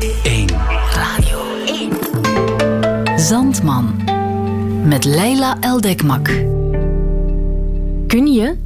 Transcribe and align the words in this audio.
1. 0.00 0.48
Radio 0.94 1.38
1. 1.66 3.20
Zandman. 3.20 4.00
Met 4.84 5.04
Leila 5.04 5.56
Eldekmak. 5.60 6.26
Kun 8.06 8.32
je 8.32 8.56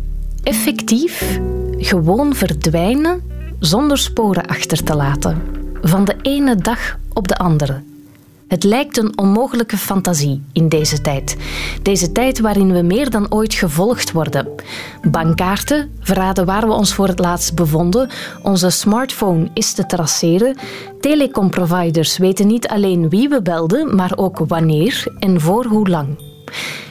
effectief 0.42 1.40
gewoon 1.76 2.34
verdwijnen 2.34 3.22
zonder 3.58 3.98
sporen 3.98 4.46
achter 4.46 4.84
te 4.84 4.94
laten? 4.94 5.42
Van 5.82 6.04
de 6.04 6.16
ene 6.22 6.56
dag 6.56 6.98
op 7.12 7.28
de 7.28 7.36
andere. 7.36 7.82
Het 8.48 8.64
lijkt 8.64 8.96
een 8.96 9.18
onmogelijke 9.18 9.76
fantasie 9.76 10.42
in 10.52 10.68
deze 10.68 11.00
tijd. 11.00 11.36
Deze 11.82 12.12
tijd 12.12 12.40
waarin 12.40 12.72
we 12.72 12.82
meer 12.82 13.10
dan 13.10 13.32
ooit 13.32 13.54
gevolgd 13.54 14.12
worden. 14.12 14.48
Bankkaarten 15.10 15.90
verraden 16.00 16.46
waar 16.46 16.66
we 16.66 16.72
ons 16.72 16.94
voor 16.94 17.08
het 17.08 17.18
laatst 17.18 17.54
bevonden. 17.54 18.10
Onze 18.42 18.70
smartphone 18.70 19.50
is 19.54 19.72
te 19.72 19.86
traceren. 19.86 20.56
Telecomproviders 21.00 22.18
weten 22.18 22.46
niet 22.46 22.68
alleen 22.68 23.08
wie 23.08 23.28
we 23.28 23.42
belden, 23.42 23.96
maar 23.96 24.12
ook 24.16 24.38
wanneer 24.38 25.04
en 25.18 25.40
voor 25.40 25.64
hoe 25.64 25.88
lang. 25.88 26.18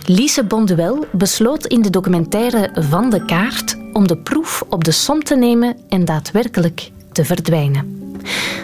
Lise 0.05 0.43
Bonduel 0.43 1.05
besloot 1.11 1.65
in 1.65 1.81
de 1.81 1.89
documentaire 1.89 2.69
Van 2.73 3.09
de 3.09 3.25
Kaart 3.25 3.77
om 3.93 4.07
de 4.07 4.17
proef 4.17 4.63
op 4.69 4.83
de 4.83 4.91
som 4.91 5.23
te 5.23 5.35
nemen 5.35 5.77
en 5.89 6.05
daadwerkelijk 6.05 6.91
te 7.11 7.25
verdwijnen. 7.25 8.04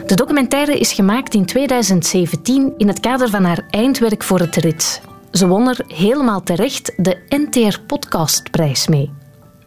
De 0.06 0.16
documentaire 0.16 0.80
is 0.80 0.94
gemaakt 0.94 1.34
in 1.34 1.46
2017 1.46 2.74
in 2.78 2.88
het 2.88 3.00
kader 3.00 3.30
van 3.30 3.44
haar 3.44 3.66
eindwerk 3.70 4.24
voor 4.24 4.40
het 4.40 4.56
rit. 4.56 5.02
Ze 5.32 5.48
won 5.48 5.68
er 5.68 5.84
helemaal 5.88 6.44
terecht 6.44 6.94
de 6.98 7.18
NTR 7.30 7.80
Podcastprijs 7.88 8.88
mee. 8.88 9.12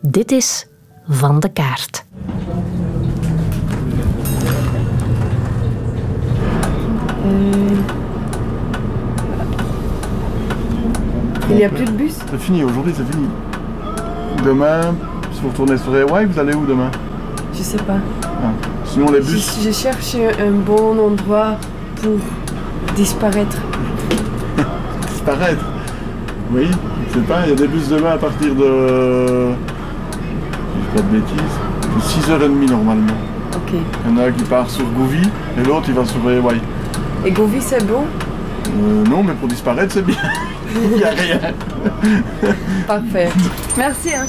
Dit 0.01 0.33
is 0.33 0.67
Van 1.09 1.41
de 1.41 1.53
Kaart. 1.53 2.05
Il 11.49 11.57
n'y 11.57 11.65
a 11.65 11.69
plus 11.69 11.85
de 11.85 11.93
bus 11.93 12.15
C'est 12.31 12.41
fini, 12.41 12.65
aujourd'hui 12.65 12.93
c'est 12.97 13.11
fini. 13.13 13.29
Demain, 14.45 14.95
si 15.33 15.41
vous 15.41 15.49
retournez 15.49 15.79
sur 15.79 15.95
Hawaii, 15.95 16.27
vous 16.27 16.39
allez 16.39 16.55
où 16.55 16.67
demain 16.67 16.91
Je 17.53 17.63
sais 17.63 17.83
pas. 17.83 18.01
Ah. 18.23 18.74
Sinon 18.95 19.11
les 19.11 19.23
bus, 19.23 19.59
je 19.61 19.73
cherche 19.73 20.15
un 20.15 20.53
bon 20.53 20.97
endroit 20.97 21.57
pour 22.01 22.13
disparaître. 22.95 23.57
disparaître? 25.11 25.65
Oui, 26.53 26.69
je 27.09 27.15
sais 27.15 27.27
pas, 27.27 27.41
il 27.45 27.51
y 27.51 27.53
a 27.55 27.57
des 27.57 27.67
bus 27.67 27.89
demain 27.89 28.13
à 28.13 28.19
partir 28.19 28.55
de... 28.55 29.49
Je 30.77 30.97
pas 30.97 31.03
de 31.03 31.19
bêtises, 31.19 31.59
de 31.83 32.35
6h30 32.45 32.71
normalement. 32.71 33.17
Ok. 33.57 33.73
Il 33.73 34.13
y 34.13 34.15
en 34.15 34.23
a 34.23 34.29
un 34.29 34.31
qui 34.31 34.45
part 34.45 34.71
sur 34.71 34.85
Gouvy 34.85 35.29
et 35.59 35.67
l'autre 35.67 35.87
il 35.89 35.95
va 35.95 36.05
sur 36.05 36.21
Hawaii. 36.21 36.61
Et 37.27 37.33
Govi, 37.33 37.61
c'est 37.61 37.85
bon? 37.85 38.05
Euh, 38.69 39.05
non, 39.11 39.25
mais 39.25 39.33
pour 39.33 39.49
disparaître 39.49 39.93
c'est 39.93 40.07
bien. 40.07 40.15
Il 40.73 40.99
n'y 40.99 41.03
a 41.03 41.11
rien. 41.11 41.41
Parfait. 42.87 43.29
Merci. 43.77 44.11
Hein. 44.15 44.27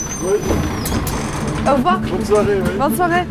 Au 1.68 1.76
revoir. 1.76 2.00
Bonne 2.00 2.26
soirée, 2.26 2.58
oui. 2.64 2.70
Bonne 2.80 2.96
soirée. 2.96 3.26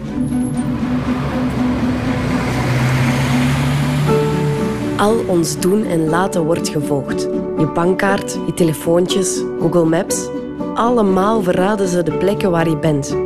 Al 5.04 5.24
ons 5.26 5.60
doen 5.60 5.84
en 5.84 6.08
laten 6.08 6.44
wordt 6.44 6.68
gevolgd. 6.68 7.22
Je 7.58 7.66
bankkaart, 7.74 8.38
je 8.46 8.54
telefoontjes, 8.54 9.42
Google 9.60 9.84
Maps. 9.84 10.28
Allemaal 10.74 11.42
verraden 11.42 11.88
ze 11.88 12.02
de 12.02 12.12
plekken 12.12 12.50
waar 12.50 12.68
je 12.68 12.76
bent. 12.76 13.16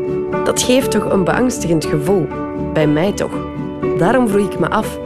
Dat 0.45 0.62
geeft 0.62 0.91
toch 0.91 1.05
een 1.12 1.25
beangstigend 1.25 1.84
gevoel. 1.84 2.27
Bij 2.73 2.87
mij 2.87 3.12
toch. 3.12 3.33
Daarom 3.99 4.29
vroeg 4.29 4.53
ik 4.53 4.59
me 4.59 4.71
af, 4.71 4.99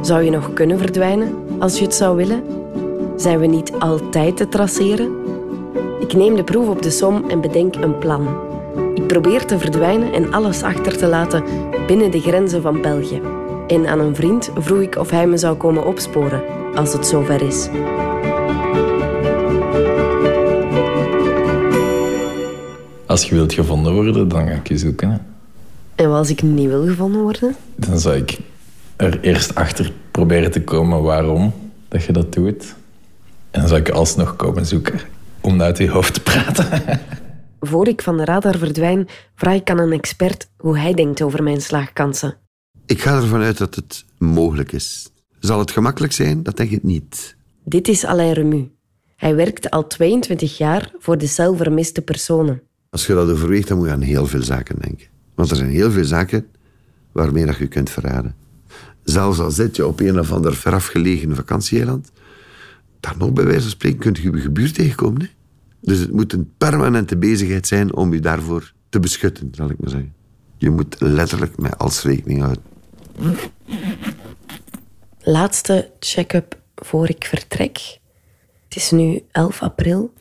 zou 0.00 0.22
je 0.22 0.30
nog 0.30 0.52
kunnen 0.52 0.78
verdwijnen 0.78 1.34
als 1.58 1.78
je 1.78 1.84
het 1.84 1.94
zou 1.94 2.16
willen? 2.16 2.44
Zijn 3.16 3.38
we 3.38 3.46
niet 3.46 3.72
altijd 3.78 4.36
te 4.36 4.48
traceren? 4.48 5.10
Ik 6.00 6.12
neem 6.12 6.36
de 6.36 6.44
proef 6.44 6.68
op 6.68 6.82
de 6.82 6.90
som 6.90 7.24
en 7.28 7.40
bedenk 7.40 7.74
een 7.74 7.98
plan. 7.98 8.28
Ik 8.94 9.06
probeer 9.06 9.44
te 9.44 9.58
verdwijnen 9.58 10.12
en 10.12 10.32
alles 10.32 10.62
achter 10.62 10.96
te 10.96 11.06
laten 11.06 11.44
binnen 11.86 12.10
de 12.10 12.20
grenzen 12.20 12.62
van 12.62 12.80
België. 12.80 13.20
En 13.66 13.86
aan 13.86 14.00
een 14.00 14.14
vriend 14.14 14.50
vroeg 14.58 14.80
ik 14.80 14.96
of 14.96 15.10
hij 15.10 15.26
me 15.26 15.36
zou 15.36 15.56
komen 15.56 15.86
opsporen 15.86 16.42
als 16.74 16.92
het 16.92 17.06
zover 17.06 17.42
is. 17.42 17.68
Als 23.06 23.28
je 23.28 23.34
wilt 23.34 23.52
gevonden 23.52 23.94
worden, 23.94 24.28
dan 24.28 24.46
ga 24.46 24.52
ik 24.52 24.68
je 24.68 24.78
zoeken. 24.78 25.10
hè. 25.10 25.16
En 25.94 26.10
als 26.10 26.30
ik 26.30 26.42
niet 26.42 26.68
wil 26.68 26.86
gevonden 26.86 27.20
worden? 27.22 27.56
Dan 27.76 27.98
zou 27.98 28.16
ik 28.16 28.38
er 28.96 29.20
eerst 29.20 29.54
achter 29.54 29.92
proberen 30.10 30.50
te 30.50 30.64
komen 30.64 31.02
waarom 31.02 31.52
dat 31.88 32.02
je 32.04 32.12
dat 32.12 32.32
doet. 32.32 32.74
En 33.50 33.60
dan 33.60 33.68
zou 33.68 33.80
ik 33.80 33.88
alsnog 33.88 34.36
komen 34.36 34.66
zoeken 34.66 35.00
om 35.40 35.62
uit 35.62 35.78
je 35.78 35.90
hoofd 35.90 36.14
te 36.14 36.20
praten. 36.20 36.82
Voor 37.60 37.88
ik 37.88 38.02
van 38.02 38.16
de 38.16 38.24
radar 38.24 38.58
verdwijn, 38.58 39.08
vraag 39.34 39.54
ik 39.54 39.70
aan 39.70 39.78
een 39.78 39.92
expert 39.92 40.48
hoe 40.56 40.78
hij 40.78 40.94
denkt 40.94 41.22
over 41.22 41.42
mijn 41.42 41.60
slaagkansen. 41.60 42.34
Ik 42.86 43.00
ga 43.00 43.16
ervan 43.16 43.40
uit 43.40 43.58
dat 43.58 43.74
het 43.74 44.04
mogelijk 44.18 44.72
is. 44.72 45.10
Zal 45.38 45.58
het 45.58 45.70
gemakkelijk 45.70 46.12
zijn? 46.12 46.42
Dat 46.42 46.56
denk 46.56 46.70
ik 46.70 46.82
niet. 46.82 47.36
Dit 47.64 47.88
is 47.88 48.04
Alain 48.04 48.32
Remu. 48.32 48.70
Hij 49.16 49.34
werkt 49.34 49.70
al 49.70 49.86
22 49.86 50.58
jaar 50.58 50.92
voor 50.98 51.18
de 51.18 51.26
cel 51.26 51.56
vermiste 51.56 52.02
personen. 52.02 52.62
Als 52.90 53.06
je 53.06 53.14
dat 53.14 53.30
overweegt, 53.30 53.68
dan 53.68 53.76
moet 53.76 53.86
je 53.86 53.92
aan 53.92 54.00
heel 54.00 54.26
veel 54.26 54.42
zaken 54.42 54.76
denken. 54.80 55.06
Want 55.34 55.50
er 55.50 55.56
zijn 55.56 55.70
heel 55.70 55.90
veel 55.90 56.04
zaken 56.04 56.46
waarmee 57.12 57.46
dat 57.46 57.56
je 57.56 57.66
kunt 57.66 57.90
verraden. 57.90 58.34
Zelfs 59.04 59.38
al 59.38 59.50
zit 59.50 59.76
je 59.76 59.86
op 59.86 60.00
een 60.00 60.18
of 60.18 60.32
ander 60.32 60.56
verafgelegen 60.56 61.36
vakantieeiland, 61.36 62.12
daar 63.00 63.14
nog 63.18 63.32
bij 63.32 63.44
wijze 63.44 63.60
van 63.60 63.70
spreken 63.70 63.98
kunt 63.98 64.18
je 64.18 64.30
je 64.30 64.40
gebuur 64.40 64.72
tegenkomen. 64.72 65.20
Hè? 65.20 65.28
Dus 65.80 65.98
het 65.98 66.12
moet 66.12 66.32
een 66.32 66.52
permanente 66.58 67.16
bezigheid 67.16 67.66
zijn 67.66 67.94
om 67.94 68.12
je 68.12 68.20
daarvoor 68.20 68.72
te 68.88 69.00
beschutten, 69.00 69.48
zal 69.52 69.70
ik 69.70 69.78
maar 69.78 69.90
zeggen. 69.90 70.14
Je 70.56 70.70
moet 70.70 70.96
letterlijk 70.98 71.58
met 71.58 71.78
alles 71.78 72.02
rekening 72.02 72.40
houden. 72.40 72.62
Laatste 75.20 75.90
check-up 75.98 76.60
voor 76.74 77.08
ik 77.08 77.24
vertrek. 77.24 77.98
Het 78.64 78.76
is 78.76 78.90
nu 78.90 79.22
11 79.30 79.62
april 79.62 80.12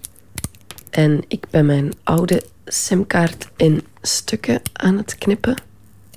en 0.89 1.23
ik 1.27 1.49
ben 1.49 1.65
mijn 1.65 1.93
oude 2.03 2.43
simkaart 2.65 3.49
in 3.55 3.83
stukken 4.01 4.61
aan 4.73 4.97
het 4.97 5.17
knippen. 5.17 5.61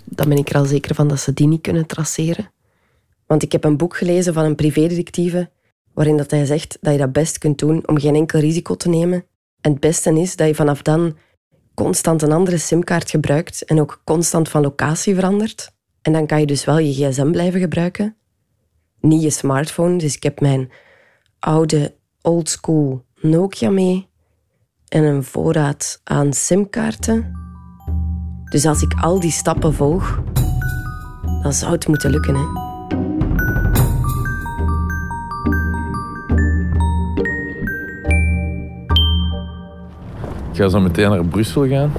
Dan 0.04 0.28
ben 0.28 0.38
ik 0.38 0.48
er 0.48 0.56
al 0.56 0.64
zeker 0.64 0.94
van 0.94 1.08
dat 1.08 1.20
ze 1.20 1.32
die 1.32 1.46
niet 1.46 1.60
kunnen 1.60 1.86
traceren. 1.86 2.50
Want 3.26 3.42
ik 3.42 3.52
heb 3.52 3.64
een 3.64 3.76
boek 3.76 3.96
gelezen 3.96 4.34
van 4.34 4.44
een 4.44 4.54
privédetectieve 4.54 5.50
waarin 5.94 6.16
dat 6.16 6.30
hij 6.30 6.44
zegt 6.44 6.78
dat 6.80 6.92
je 6.92 6.98
dat 6.98 7.12
best 7.12 7.38
kunt 7.38 7.58
doen 7.58 7.88
om 7.88 8.00
geen 8.00 8.14
enkel 8.14 8.40
risico 8.40 8.74
te 8.74 8.88
nemen. 8.88 9.24
En 9.60 9.70
het 9.70 9.80
beste 9.80 10.20
is 10.20 10.36
dat 10.36 10.46
je 10.46 10.54
vanaf 10.54 10.82
dan 10.82 11.16
constant 11.74 12.22
een 12.22 12.32
andere 12.32 12.58
simkaart 12.58 13.10
gebruikt 13.10 13.64
en 13.64 13.80
ook 13.80 14.00
constant 14.04 14.48
van 14.48 14.62
locatie 14.62 15.14
verandert. 15.14 15.76
En 16.02 16.12
dan 16.12 16.26
kan 16.26 16.40
je 16.40 16.46
dus 16.46 16.64
wel 16.64 16.78
je 16.78 16.92
gsm 16.92 17.30
blijven 17.30 17.60
gebruiken. 17.60 18.16
Niet 19.00 19.22
je 19.22 19.30
smartphone, 19.30 19.98
dus 19.98 20.16
ik 20.16 20.22
heb 20.22 20.40
mijn 20.40 20.70
oude 21.38 21.94
oldschool 22.22 23.04
Nokia 23.20 23.70
mee 23.70 24.08
en 24.88 25.04
een 25.04 25.24
voorraad 25.24 26.00
aan 26.04 26.32
simkaarten. 26.32 27.32
Dus 28.44 28.66
als 28.66 28.82
ik 28.82 28.92
al 29.00 29.20
die 29.20 29.30
stappen 29.30 29.74
volg, 29.74 30.22
dan 31.42 31.52
zou 31.52 31.72
het 31.72 31.88
moeten 31.88 32.10
lukken. 32.10 32.34
Hè? 32.34 32.66
Ik 40.50 40.64
ga 40.64 40.68
zo 40.68 40.80
meteen 40.80 41.10
naar 41.10 41.24
Brussel 41.24 41.68
gaan. 41.68 41.92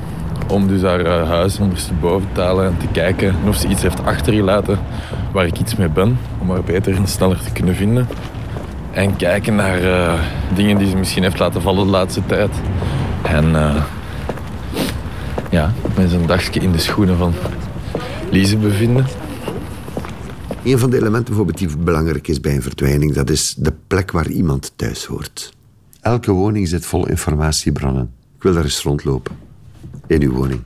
Om 0.50 0.68
dus 0.68 0.82
haar 0.82 1.06
eh, 1.06 1.30
huis 1.30 1.60
ondersteboven 1.60 2.30
te 2.32 2.42
halen 2.42 2.66
en 2.66 2.78
te 2.78 2.88
kijken 2.92 3.36
of 3.48 3.56
ze 3.56 3.68
iets 3.68 3.82
heeft 3.82 4.06
achtergelaten 4.06 4.80
waar 5.32 5.46
ik 5.46 5.60
iets 5.60 5.76
mee 5.76 5.90
ben. 5.90 6.18
Om 6.40 6.50
haar 6.50 6.64
beter 6.64 6.96
en 6.96 7.08
sneller 7.08 7.44
te 7.44 7.52
kunnen 7.52 7.76
vinden. 7.76 8.08
En 8.92 9.16
kijken 9.16 9.56
naar 9.56 9.84
eh, 9.84 10.20
dingen 10.56 10.78
die 10.78 10.90
ze 10.90 10.96
misschien 10.96 11.24
heeft 11.24 11.40
laten 11.40 11.62
vallen 11.62 11.86
de 11.86 11.92
laatste 11.92 12.26
tijd. 12.26 12.50
En 13.24 13.56
eh, 13.56 13.84
ja, 15.50 15.74
met 15.96 16.12
een 16.12 16.26
dagje 16.26 16.60
in 16.60 16.72
de 16.72 16.80
schoenen 16.80 17.18
van 17.18 17.34
Lise 18.32 18.58
bevinden. 18.58 19.06
Een 20.64 20.80
van 20.80 20.90
de 20.90 20.98
elementen 20.98 21.26
bijvoorbeeld 21.26 21.58
die 21.58 21.78
belangrijk 21.78 22.28
is 22.28 22.40
bij 22.40 22.56
een 22.56 22.62
verdwijning, 22.62 23.14
dat 23.14 23.30
is 23.30 23.56
de 23.58 23.74
plek 23.88 24.12
waar 24.12 24.28
iemand 24.28 24.72
thuis 24.76 25.06
hoort. 25.06 25.54
Elke 26.02 26.32
woning 26.32 26.68
zit 26.68 26.86
vol 26.86 27.08
informatiebronnen. 27.08 28.14
Ik 28.36 28.44
wil 28.44 28.54
daar 28.54 28.64
eens 28.64 28.82
rondlopen. 28.82 29.49
In 30.10 30.22
uw 30.22 30.32
woning. 30.32 30.62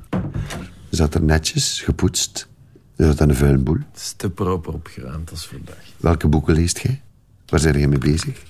Zat 0.90 1.14
er 1.14 1.24
netjes, 1.24 1.82
gepoetst? 1.82 2.48
Is 2.98 3.06
dat 3.06 3.20
een 3.20 3.36
vuil 3.36 3.58
boel? 3.58 3.78
Het 3.92 4.02
is 4.02 4.14
te 4.18 4.30
proper 4.30 4.74
opgeruimd 4.74 5.32
als 5.32 5.48
vandaag. 5.48 5.84
Welke 5.98 6.28
boeken 6.28 6.56
leest 6.56 6.80
gij? 6.80 7.02
Waar 7.46 7.60
zijn 7.60 7.78
jij 7.78 7.88
mee 7.88 7.98
bezig? 7.98 8.44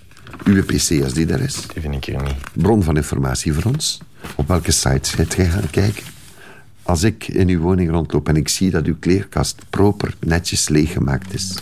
Uw 0.44 0.64
pc, 0.64 1.04
als 1.04 1.14
die 1.14 1.26
daar 1.26 1.40
is. 1.40 1.54
Die 1.54 1.82
vind 1.82 1.96
ik 1.96 2.06
hier 2.06 2.24
niet. 2.24 2.36
Bron 2.54 2.84
van 2.84 2.96
informatie 2.96 3.54
voor 3.54 3.72
ons. 3.72 4.00
Op 4.36 4.48
welke 4.48 4.72
sites 4.72 5.12
gaat 5.12 5.34
gij 5.34 5.50
gaan 5.50 5.70
kijken? 5.70 6.04
Als 6.84 7.04
ik 7.04 7.28
in 7.28 7.50
uw 7.50 7.60
woning 7.60 7.90
rondloop 7.90 8.28
en 8.28 8.36
ik 8.36 8.50
zie 8.50 8.70
dat 8.70 8.86
uw 8.86 8.98
kleerkast 9.00 9.66
proper, 9.70 10.16
netjes 10.20 10.70
leeggemaakt 10.70 11.34
is, 11.34 11.58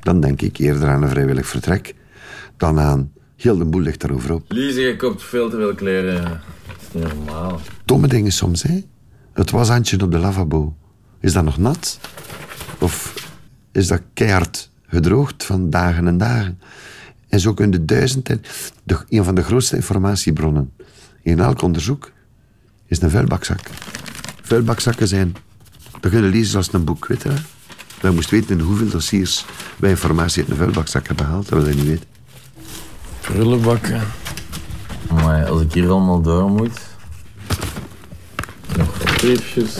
dan 0.00 0.20
denk 0.20 0.42
ik 0.42 0.56
eerder 0.56 0.88
aan 0.88 1.02
een 1.02 1.08
vrijwillig 1.08 1.46
vertrek 1.46 1.94
dan 2.56 2.80
aan 2.80 3.12
heel 3.36 3.56
de 3.56 3.64
boel 3.64 3.80
ligt 3.80 4.04
erover 4.04 4.34
op. 4.34 4.44
Lise, 4.48 4.80
je 4.80 4.96
koopt 4.96 5.22
veel 5.22 5.50
te 5.50 5.56
veel 5.56 5.74
kleren. 5.74 6.40
Dat 6.66 6.76
is 6.80 6.92
niet 6.92 7.14
normaal. 7.14 7.60
Domme 7.84 8.08
dingen 8.08 8.32
soms, 8.32 8.62
hè? 8.62 8.84
Het 9.32 9.50
washandje 9.50 10.00
op 10.02 10.10
de 10.10 10.18
lavabo. 10.18 10.76
Is 11.20 11.32
dat 11.32 11.44
nog 11.44 11.58
nat? 11.58 11.98
Of 12.78 13.14
is 13.72 13.86
dat 13.86 14.00
keihard 14.14 14.70
gedroogd 14.86 15.44
van 15.44 15.70
dagen 15.70 16.06
en 16.06 16.18
dagen? 16.18 16.60
En 17.28 17.40
zo 17.40 17.54
kun 17.54 17.72
je 17.72 17.84
duizend... 17.84 18.28
en- 18.28 18.42
De, 18.82 18.98
een 19.08 19.24
van 19.24 19.34
de 19.34 19.42
grootste 19.42 19.76
informatiebronnen 19.76 20.72
in 21.22 21.40
elk 21.40 21.62
onderzoek 21.62 22.12
is 22.86 23.00
een 23.02 23.10
vuilbakzak. 23.10 23.60
Vuilbakzakken 24.42 25.08
zijn... 25.08 25.34
Dat 26.00 26.10
kun 26.10 26.22
je 26.24 26.28
lezen 26.30 26.56
als 26.56 26.72
een 26.72 26.84
boek, 26.84 27.06
weet 27.06 27.22
je 27.22 27.28
dat? 27.28 27.38
Je 28.02 28.10
moest 28.10 28.30
weten 28.30 28.58
in 28.58 28.64
hoeveel 28.64 28.88
dossiers 28.88 29.44
wij 29.76 29.90
informatie 29.90 30.42
uit 30.42 30.50
een 30.50 30.56
vuilbakzak 30.56 31.06
hebben 31.06 31.24
gehaald, 31.26 31.48
dat 31.48 31.58
we 31.58 31.64
dat 31.68 31.74
niet 31.74 31.86
weten. 31.86 32.06
Prullenbakken. 33.20 34.00
Maar 35.14 35.46
als 35.46 35.60
ik 35.60 35.72
hier 35.72 35.90
allemaal 35.90 36.20
door 36.20 36.50
moet. 36.50 36.80
Nog 38.76 38.98
wat 38.98 39.16
briefjes. 39.16 39.74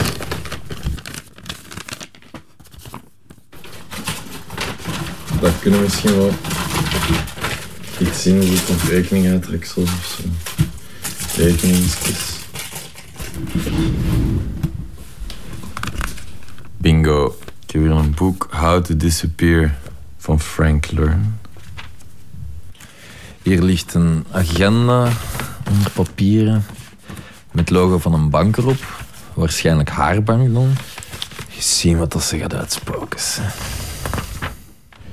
Dat 5.41 5.59
kunnen 5.59 5.79
we 5.79 5.85
misschien 5.85 6.15
wel 6.15 6.31
iets 7.99 8.21
zien 8.21 8.43
zitten. 8.43 8.77
Rekeninguitreksels 8.89 9.89
of 9.89 10.05
zo. 10.05 10.23
Rekeningsjes. 11.41 12.33
Bingo. 16.77 17.37
Ik 17.67 17.71
heb 17.71 17.81
hier 17.81 17.91
een 17.91 18.13
boek 18.13 18.47
How 18.51 18.83
to 18.83 18.97
Disappear 18.97 19.77
van 20.17 20.39
Frank 20.39 20.91
Learn. 20.91 21.39
Hier 23.45 23.61
ligt 23.61 23.93
een 23.93 24.25
agenda 24.31 25.11
papieren 25.93 26.65
met 27.51 27.69
logo 27.69 27.97
van 27.99 28.13
een 28.13 28.29
bank 28.29 28.57
erop. 28.57 29.05
Waarschijnlijk 29.33 29.89
haar 29.89 30.23
bank 30.23 30.53
dan. 30.53 30.73
Eens 31.55 31.79
zien 31.79 31.97
wat 31.97 32.11
dat 32.11 32.23
ze 32.23 32.37
gaat 32.37 32.53
uitspoken. 32.53 33.19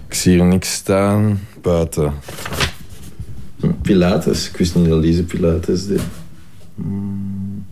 Ik 0.07 0.15
zie 0.15 0.33
hier 0.33 0.45
niks 0.45 0.73
staan 0.73 1.41
buiten. 1.63 2.15
Pilates. 3.83 4.49
Ik 4.49 4.57
wist 4.57 4.75
niet 4.75 4.89
dat 4.89 5.01
Lise 5.01 5.25
Pilates 5.25 5.87
deed. 5.87 6.03
Hmm. 6.75 7.67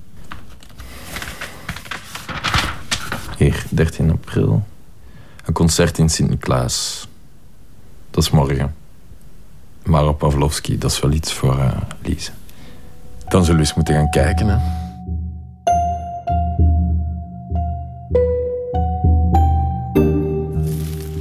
Hier, 3.36 3.64
13 3.70 4.10
april. 4.10 4.66
Een 5.44 5.54
concert 5.54 5.98
in 5.98 6.08
Sint-Niklaas. 6.08 7.08
Dat 8.10 8.22
is 8.22 8.30
morgen. 8.30 8.79
Maro 9.84 10.12
Pavlovski, 10.12 10.78
dat 10.78 10.90
is 10.90 11.00
wel 11.00 11.12
iets 11.12 11.32
voor 11.32 11.72
Lise. 12.02 12.30
Dan 13.28 13.44
zullen 13.44 13.60
we 13.60 13.66
eens 13.66 13.74
moeten 13.74 13.94
gaan 13.94 14.10
kijken. 14.10 14.46
Hè. 14.48 14.56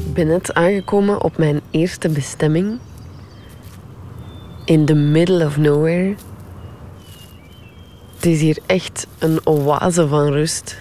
Ik 0.07 0.13
ben 0.13 0.27
net 0.27 0.53
aangekomen 0.53 1.23
op 1.23 1.37
mijn 1.37 1.61
eerste 1.71 2.09
bestemming. 2.09 2.79
In 4.65 4.85
the 4.85 4.95
middle 4.95 5.45
of 5.45 5.57
nowhere. 5.57 6.15
Het 8.15 8.25
is 8.25 8.41
hier 8.41 8.57
echt 8.65 9.07
een 9.19 9.45
oase 9.45 10.07
van 10.07 10.31
rust. 10.31 10.77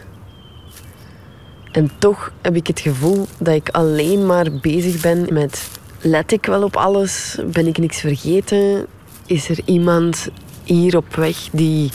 En 1.73 1.91
toch 1.99 2.33
heb 2.43 2.57
ik 2.57 2.67
het 2.67 2.81
gevoel 2.81 3.27
dat 3.39 3.55
ik 3.55 3.69
alleen 3.69 4.27
maar 4.27 4.53
bezig 4.61 5.01
ben 5.01 5.27
met... 5.33 5.78
Let 6.01 6.33
ik 6.33 6.47
wel 6.47 6.63
op 6.63 6.77
alles? 6.77 7.39
Ben 7.45 7.67
ik 7.67 7.79
niks 7.79 8.01
vergeten? 8.01 8.87
Is 9.27 9.49
er 9.49 9.59
iemand 9.65 10.29
hier 10.65 10.97
op 10.97 11.15
weg 11.15 11.37
die 11.53 11.91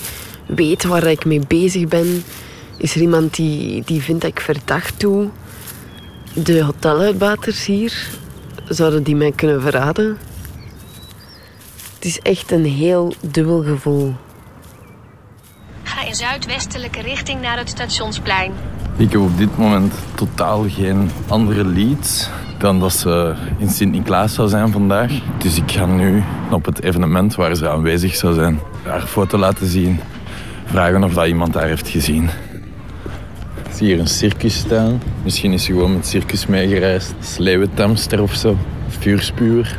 weet 0.46 0.84
waar 0.84 1.04
ik 1.04 1.26
mee 1.26 1.42
bezig 1.48 1.88
ben? 1.88 2.24
Is 2.78 2.96
er 2.96 3.02
iemand 3.02 3.36
die, 3.36 3.84
die 3.86 4.02
vindt 4.02 4.22
dat 4.22 4.32
ik 4.32 4.40
verdacht 4.40 5.00
doe? 5.00 5.30
De 6.34 6.64
hoteluitbaters 6.64 7.66
hier, 7.66 8.10
zouden 8.68 9.04
die 9.04 9.16
mij 9.16 9.32
kunnen 9.32 9.62
verraden? 9.62 10.18
Het 11.96 12.06
is 12.06 12.20
echt 12.20 12.52
een 12.52 12.66
heel 12.66 13.14
dubbel 13.22 13.64
gevoel. 13.64 14.16
Ga 15.84 16.06
in 16.06 16.16
zuidwestelijke 16.16 17.02
richting 17.02 17.42
naar 17.42 17.58
het 17.58 17.70
stationsplein. 17.70 18.54
Ik 18.98 19.12
heb 19.12 19.22
op 19.22 19.38
dit 19.38 19.58
moment 19.58 19.94
totaal 20.16 20.70
geen 20.70 21.12
andere 21.28 21.66
leads 21.66 22.30
dan 22.64 22.80
dat 22.80 22.94
ze 22.94 23.34
in 23.58 23.70
Sint-Niklaas 23.70 24.34
zou 24.34 24.50
zijn 24.50 24.72
vandaag. 24.72 25.12
Dus 25.38 25.58
ik 25.58 25.72
ga 25.72 25.86
nu 25.86 26.24
op 26.52 26.66
het 26.66 26.84
evenement 26.84 27.36
waar 27.36 27.56
ze 27.56 27.70
aanwezig 27.70 28.16
zou 28.16 28.34
zijn, 28.34 28.60
haar 28.84 29.02
foto 29.02 29.38
laten 29.38 29.68
zien. 29.68 30.00
Vragen 30.66 31.04
of 31.04 31.14
dat 31.14 31.28
iemand 31.28 31.54
haar 31.54 31.68
heeft 31.68 31.88
gezien. 31.88 32.30
Ik 33.66 33.74
zie 33.74 33.88
hier 33.88 34.00
een 34.00 34.08
circus 34.08 34.58
staan. 34.58 35.02
Misschien 35.24 35.54
is 35.54 35.64
ze 35.64 35.72
gewoon 35.72 35.94
met 35.94 36.08
circus 36.08 36.46
meegereisd. 36.46 37.14
Sleeuwentamster 37.20 38.22
of 38.22 38.34
zo. 38.34 38.58
Vuurspuwer. 38.88 39.78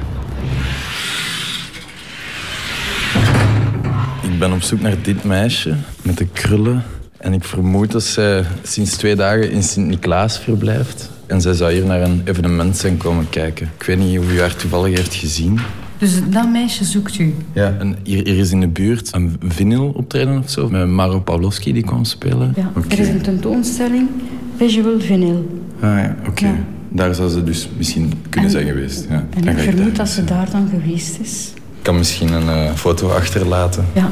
Ik 4.23 4.39
ben 4.39 4.53
op 4.53 4.63
zoek 4.63 4.81
naar 4.81 5.03
dit 5.03 5.25
meisje 5.25 5.75
met 6.03 6.19
de 6.19 6.27
krullen. 6.27 6.85
En 7.19 7.33
ik 7.33 7.45
vermoed 7.45 7.93
dat 7.93 8.03
zij 8.03 8.45
sinds 8.63 8.97
twee 8.97 9.17
dagen 9.17 9.51
in 9.51 9.63
Sint-Niklaas 9.63 10.39
verblijft. 10.39 11.14
En 11.27 11.41
zij 11.41 11.53
zou 11.53 11.73
hier 11.73 11.85
naar 11.87 12.03
een 12.03 12.21
evenement 12.25 12.77
zijn 12.77 12.97
komen 12.97 13.29
kijken. 13.31 13.71
Ik 13.79 13.83
weet 13.87 13.99
niet 13.99 14.19
of 14.19 14.33
u 14.33 14.41
haar 14.41 14.57
toevallig 14.57 14.97
heeft 14.97 15.15
gezien. 15.15 15.59
Dus 15.99 16.13
dat 16.31 16.49
meisje 16.51 16.85
zoekt 16.85 17.19
u. 17.19 17.35
Ja. 17.53 17.75
En 17.79 17.97
hier, 18.03 18.25
hier 18.27 18.39
is 18.39 18.51
in 18.51 18.61
de 18.61 18.69
buurt 18.69 19.11
een 19.15 19.37
vinyl 19.49 19.93
optreden 19.97 20.39
of 20.39 20.51
zo. 20.51 20.69
Met 20.69 20.89
Maro 20.89 21.21
Pawlowski 21.21 21.73
die 21.73 21.83
kwam 21.85 22.05
spelen. 22.05 22.53
Ja. 22.57 22.71
Oké. 22.77 22.89
Er 22.95 22.99
is 22.99 23.09
een 23.09 23.21
tentoonstelling 23.23 24.09
Visual 24.57 25.01
Vinyl. 25.01 25.63
Ah 25.81 25.99
ja, 25.99 26.17
oké. 26.29 26.47
Ja. 26.47 26.55
Daar 26.89 27.15
zou 27.15 27.31
ze 27.31 27.45
dus 27.45 27.69
misschien 27.77 28.13
kunnen 28.31 28.51
En- 28.51 28.57
zijn 28.57 28.67
geweest. 28.67 29.07
Ja. 29.09 29.27
En 29.37 29.45
Dan 29.45 29.57
ik 29.57 29.63
vermoed 29.73 29.97
dat 29.97 30.09
ze 30.09 30.21
eh, 30.21 30.27
daar 30.27 30.51
dan 30.51 30.69
geweest 30.71 31.19
is. 31.23 31.53
Ik 31.55 31.83
kan 31.83 31.97
misschien 31.97 32.33
een 32.33 32.49
eh, 32.49 32.73
foto 32.75 33.09
achterlaten. 33.09 33.85
Ja. 33.95 34.11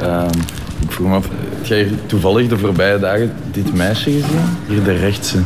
Ehm, 0.00 0.38
ik 0.82 0.90
vroeg 0.92 1.08
me 1.08 1.14
af, 1.14 1.28
jij 1.70 1.88
toevallig 2.06 2.48
de 2.48 2.58
voorbije 2.58 2.98
dagen 2.98 3.32
dit 3.52 3.74
meisje 3.74 4.10
gezien? 4.10 4.40
Hier 4.68 4.84
de 4.84 4.92
rechtse. 4.92 5.38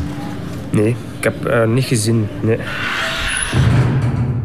Nee, 0.71 0.95
ik 1.17 1.23
heb 1.23 1.45
eh, 1.45 1.67
niet 1.67 1.83
gezien. 1.83 2.27
Nee. 2.41 2.57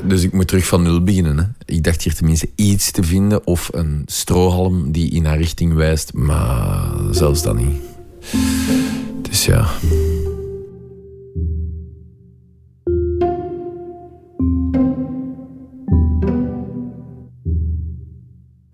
Dus 0.04 0.22
ik 0.22 0.32
moet 0.32 0.48
terug 0.48 0.66
van 0.66 0.82
nul 0.82 1.04
beginnen. 1.04 1.38
Hè. 1.38 1.44
Ik 1.74 1.84
dacht 1.84 2.02
hier 2.02 2.14
tenminste 2.14 2.48
iets 2.54 2.90
te 2.90 3.02
vinden 3.02 3.46
of 3.46 3.68
een 3.72 4.02
strohalm 4.06 4.92
die 4.92 5.10
in 5.10 5.24
haar 5.24 5.38
richting 5.38 5.74
wijst, 5.74 6.12
maar 6.14 6.90
zelfs 7.10 7.42
dat 7.42 7.56
niet. 7.56 7.76
Dus 9.22 9.44
ja. 9.44 9.66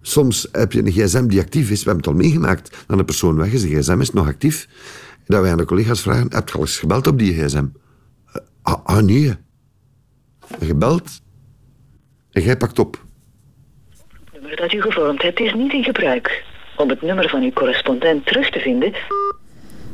Soms 0.07 0.49
heb 0.53 0.73
je 0.73 0.79
een 0.79 0.93
gsm 0.93 1.27
die 1.27 1.41
actief 1.41 1.71
is. 1.71 1.83
We 1.85 1.91
hebben 1.91 1.97
het 2.05 2.07
al 2.07 2.21
meegemaakt. 2.23 2.85
Dat 2.87 2.99
een 2.99 3.05
persoon 3.05 3.37
weg 3.37 3.53
is, 3.53 3.63
de 3.63 3.69
gsm 3.69 4.01
is 4.01 4.13
nog 4.13 4.27
actief. 4.27 4.67
En 5.19 5.25
dat 5.27 5.41
wij 5.43 5.51
aan 5.51 5.57
de 5.57 5.65
collega's 5.65 6.01
vragen, 6.01 6.27
heb 6.31 6.49
je 6.49 6.55
al 6.55 6.61
eens 6.61 6.79
gebeld 6.79 7.07
op 7.07 7.19
die 7.19 7.35
gsm? 7.35 7.65
Eh, 8.33 8.43
Ah, 8.63 8.85
ah 8.85 9.03
nee. 9.03 9.35
Gebeld. 10.61 11.21
En 12.31 12.43
jij 12.43 12.57
pakt 12.57 12.79
op. 12.79 13.05
Het 13.91 14.33
nummer 14.33 14.57
dat 14.57 14.73
u 14.73 14.81
gevormd 14.81 15.23
hebt 15.23 15.41
is 15.41 15.55
niet 15.55 15.73
in 15.73 15.85
gebruik. 15.85 16.45
Om 16.77 16.89
het 16.89 17.03
nummer 17.03 17.29
van 17.29 17.43
uw 17.43 17.53
correspondent 17.53 18.27
terug 18.27 18.51
te 18.51 18.59
vinden, 18.59 18.93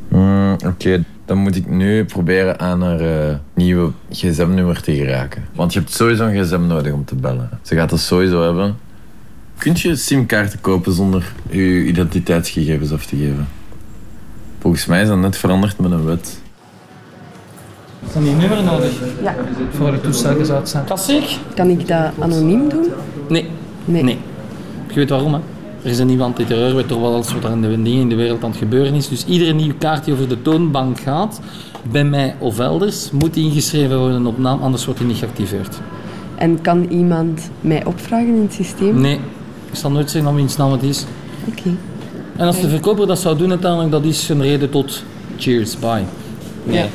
Mm, 0.09 0.57
Oké, 0.65 1.03
dan 1.25 1.37
moet 1.37 1.55
ik 1.55 1.67
nu 1.67 2.05
proberen 2.05 2.59
aan 2.59 2.81
haar 2.81 2.99
eh, 3.29 3.35
nieuwe 3.55 3.91
gsm-nummer 4.11 4.81
te 4.81 4.95
geraken. 4.95 5.45
Want 5.55 5.73
je 5.73 5.79
hebt 5.79 5.91
sowieso 5.91 6.25
een 6.25 6.43
gsm 6.43 6.61
nodig 6.67 6.93
om 6.93 7.05
te 7.05 7.15
bellen. 7.15 7.49
Ze 7.61 7.75
gaat 7.75 7.89
dat 7.89 7.99
sowieso 7.99 8.41
hebben. 8.43 8.77
Kunt 9.63 9.81
je 9.81 9.95
simkaarten 9.95 10.61
kopen 10.61 10.93
zonder 10.93 11.33
je 11.49 11.85
identiteitsgegevens 11.85 12.91
af 12.91 13.05
te 13.05 13.15
geven? 13.15 13.47
Volgens 14.59 14.85
mij 14.85 15.01
is 15.01 15.07
dat 15.07 15.17
net 15.17 15.37
veranderd 15.37 15.79
met 15.79 15.91
een 15.91 16.05
wet. 16.05 16.41
Is 18.07 18.13
dan 18.13 18.23
die 18.23 18.33
nummer 18.33 18.63
nodig? 18.63 18.91
Ja. 19.21 19.35
Voor 19.71 19.91
de 19.91 20.01
toestel 20.01 20.45
zou 20.45 20.59
het 20.59 20.69
zijn. 20.69 20.85
Klassiek? 20.85 21.37
Kan 21.55 21.69
ik 21.69 21.87
dat 21.87 22.11
anoniem 22.19 22.69
doen? 22.69 22.85
Nee. 23.29 23.49
nee. 23.85 24.17
Je 24.87 24.93
weet 24.93 25.09
waarom, 25.09 25.33
hè? 25.33 25.39
Er 25.83 25.89
is 25.89 25.99
een 25.99 26.07
nieuwe 26.07 26.23
antiterreurwet 26.23 26.89
door 26.89 26.99
wat 26.99 27.13
alles 27.13 27.33
wat 27.33 27.43
er 27.43 27.51
in 27.51 27.61
de 27.61 27.67
dingen 27.81 28.01
in 28.01 28.09
de 28.09 28.15
wereld 28.15 28.43
aan 28.43 28.49
het 28.49 28.59
gebeuren 28.59 28.93
is. 28.93 29.09
Dus 29.09 29.25
iedere 29.25 29.53
nieuw 29.53 29.73
kaart 29.77 30.05
die 30.05 30.13
over 30.13 30.27
de 30.27 30.41
toonbank 30.41 30.99
gaat, 30.99 31.41
bij 31.91 32.03
mij 32.03 32.35
of 32.39 32.59
elders, 32.59 33.11
moet 33.11 33.35
ingeschreven 33.35 33.99
worden 33.99 34.25
op 34.25 34.37
naam, 34.37 34.61
anders 34.61 34.85
wordt 34.85 34.99
die 34.99 35.09
niet 35.09 35.17
geactiveerd. 35.17 35.79
En 36.35 36.61
kan 36.61 36.83
iemand 36.83 37.49
mij 37.61 37.85
opvragen 37.85 38.35
in 38.35 38.41
het 38.41 38.53
systeem? 38.53 39.01
Nee, 39.01 39.19
ik 39.73 39.79
zal 39.79 39.91
nooit 39.91 40.11
zeggen 40.11 40.29
om 40.29 40.35
wiens 40.35 40.57
naam 40.57 40.71
het 40.71 40.83
is. 40.83 41.05
Oké. 41.47 41.69
En 42.35 42.47
als 42.47 42.61
de 42.61 42.69
verkoper 42.69 43.07
dat 43.07 43.19
zou 43.19 43.37
doen 43.37 43.49
uiteindelijk, 43.49 43.91
dat 43.91 44.03
is 44.03 44.29
een 44.29 44.41
reden 44.41 44.69
tot 44.69 45.03
cheers, 45.37 45.79
bye. 45.79 46.01
Ja. 46.63 46.85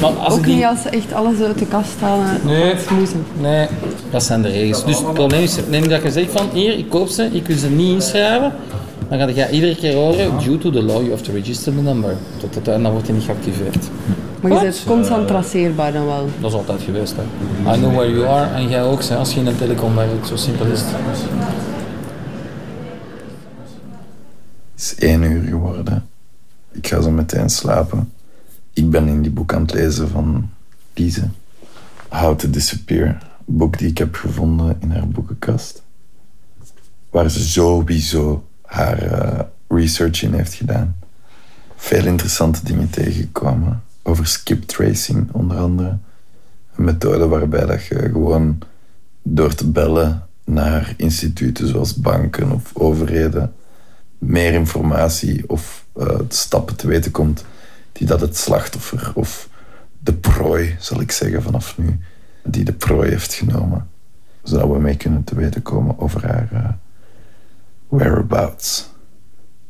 Maar 0.00 0.10
als 0.10 0.32
Ook 0.32 0.38
ik 0.38 0.44
die- 0.44 0.54
niet 0.54 0.64
als 0.64 0.82
ze 0.82 0.88
echt 0.88 1.12
alles 1.12 1.40
uit 1.40 1.58
de 1.58 1.66
kast 1.66 2.00
halen. 2.00 2.26
Nee, 2.44 2.74
nee, 3.40 3.66
dat 4.10 4.22
zijn 4.22 4.42
de 4.42 4.48
regels. 4.48 4.84
Dus 4.84 4.98
het 4.98 5.14
probleem 5.14 5.42
is, 5.42 5.56
neem 5.68 5.88
dat 5.88 6.02
je 6.02 6.10
zegt 6.10 6.30
van 6.30 6.46
hier, 6.52 6.78
ik 6.78 6.88
koop 6.88 7.08
ze, 7.08 7.28
ik 7.32 7.46
wil 7.46 7.56
ze 7.56 7.68
niet 7.70 7.88
inschrijven, 7.94 8.52
dan 9.08 9.18
ga 9.18 9.26
je 9.26 9.50
iedere 9.50 9.74
keer 9.76 9.94
horen, 9.94 10.30
due 10.44 10.58
to 10.58 10.70
the 10.70 10.82
law 10.82 10.96
you 10.96 11.10
have 11.10 11.22
to 11.22 11.32
register 11.32 11.74
the 11.74 11.80
number. 11.80 12.16
Tot 12.40 12.54
het 12.54 12.68
en 12.68 12.82
dan 12.82 12.92
wordt 12.92 13.06
hij 13.06 13.16
niet 13.16 13.24
geactiveerd. 13.24 13.88
Maar 14.40 14.52
je 14.52 14.60
bent 14.60 14.82
constant 14.86 15.26
traceerbaar 15.26 15.92
dan 15.92 16.06
wel. 16.06 16.28
Dat 16.40 16.50
is 16.50 16.56
altijd 16.56 16.80
geweest. 16.82 17.14
Hè. 17.16 17.74
I 17.74 17.78
know 17.78 17.94
where 17.94 18.10
you 18.10 18.26
are 18.26 18.54
en 18.54 18.68
jij 18.68 18.82
ook, 18.82 19.02
hè, 19.04 19.16
als 19.16 19.34
je 19.34 19.40
in 19.40 19.46
een 19.46 19.56
telecom 19.56 19.94
werkt. 19.94 20.28
Zo 20.28 20.36
simpel 20.36 20.66
is 20.66 20.80
het. 20.80 20.88
Het 24.74 24.79
is 24.90 24.98
één 24.98 25.22
uur 25.22 25.42
geworden. 25.42 26.08
Ik 26.72 26.86
ga 26.86 27.00
zo 27.00 27.10
meteen 27.10 27.50
slapen. 27.50 28.12
Ik 28.72 28.90
ben 28.90 29.08
in 29.08 29.22
die 29.22 29.30
boek 29.30 29.54
aan 29.54 29.62
het 29.62 29.72
lezen 29.72 30.08
van 30.08 30.50
Lise. 30.94 31.28
How 32.08 32.38
to 32.38 32.50
Disappear. 32.50 33.18
Boek 33.44 33.78
die 33.78 33.88
ik 33.88 33.98
heb 33.98 34.14
gevonden 34.14 34.76
in 34.80 34.90
haar 34.90 35.08
boekenkast. 35.08 35.82
Waar 37.10 37.30
ze 37.30 37.48
sowieso 37.48 38.46
haar 38.62 39.02
eh, 39.02 39.40
research 39.68 40.22
in 40.22 40.32
heeft 40.32 40.54
gedaan. 40.54 40.96
Veel 41.76 42.06
interessante 42.06 42.64
dingen 42.64 42.90
tegengekomen. 42.90 43.82
Over 44.02 44.26
skip 44.26 44.62
tracing 44.62 45.32
onder 45.32 45.56
andere. 45.56 45.98
Een 46.76 46.84
methode 46.84 47.26
waarbij 47.26 47.66
dat 47.66 47.84
je 47.84 47.98
gewoon 47.98 48.58
door 49.22 49.54
te 49.54 49.70
bellen 49.70 50.26
naar 50.44 50.94
instituten 50.96 51.68
zoals 51.68 51.94
banken 51.94 52.52
of 52.52 52.70
overheden 52.72 53.52
meer 54.20 54.52
informatie 54.52 55.48
of 55.48 55.84
eh, 55.96 56.20
stappen 56.28 56.76
te 56.76 56.86
weten 56.86 57.10
komt 57.10 57.44
die 57.92 58.06
dat 58.06 58.20
het 58.20 58.36
slachtoffer 58.36 59.12
of 59.14 59.48
de 59.98 60.14
prooi, 60.14 60.76
zal 60.78 61.00
ik 61.00 61.12
zeggen 61.12 61.42
vanaf 61.42 61.78
nu, 61.78 62.00
die 62.44 62.64
de 62.64 62.72
prooi 62.72 63.10
heeft 63.10 63.34
genomen. 63.34 63.88
Zodat 64.42 64.68
we 64.68 64.78
mee 64.78 64.96
kunnen 64.96 65.24
te 65.24 65.34
weten 65.34 65.62
komen 65.62 65.98
over 65.98 66.26
haar 66.26 66.48
eh, 66.52 66.68
whereabouts. 67.88 68.88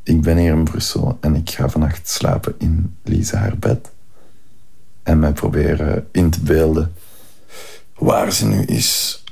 Ik 0.02 0.21
ben 0.21 0.37
hier 0.37 0.52
in 0.52 0.64
Brussel 0.64 1.19
en 1.21 1.35
ik 1.35 1.50
ga 1.50 1.69
vannacht 1.69 2.09
slapen 2.09 2.54
in 2.59 2.97
Lise 3.02 3.37
haar 3.37 3.59
bed. 3.59 3.90
En 5.02 5.19
mij 5.19 5.33
proberen 5.33 6.09
in 6.12 6.30
te 6.30 6.40
beelden 6.40 6.92
waar 7.95 8.33
ze 8.33 8.47
nu 8.47 8.62
is. 8.62 9.23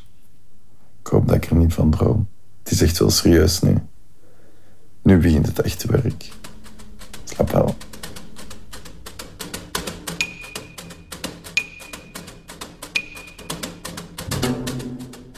Ik 1.01 1.07
hoop 1.07 1.29
dat 1.29 1.37
ik 1.37 1.51
er 1.51 1.57
niet 1.57 1.75
van 1.75 1.91
droom. 1.91 2.29
Het 2.63 2.73
is 2.73 2.83
echt 2.83 2.99
wel 2.99 3.11
serieus 3.11 3.61
nu. 3.61 3.79
Nu 5.09 5.19
begint 5.19 5.47
het 5.47 5.61
echte 5.61 5.91
werk. 5.91 6.29
Slaap 7.25 7.51
wel. 7.51 7.77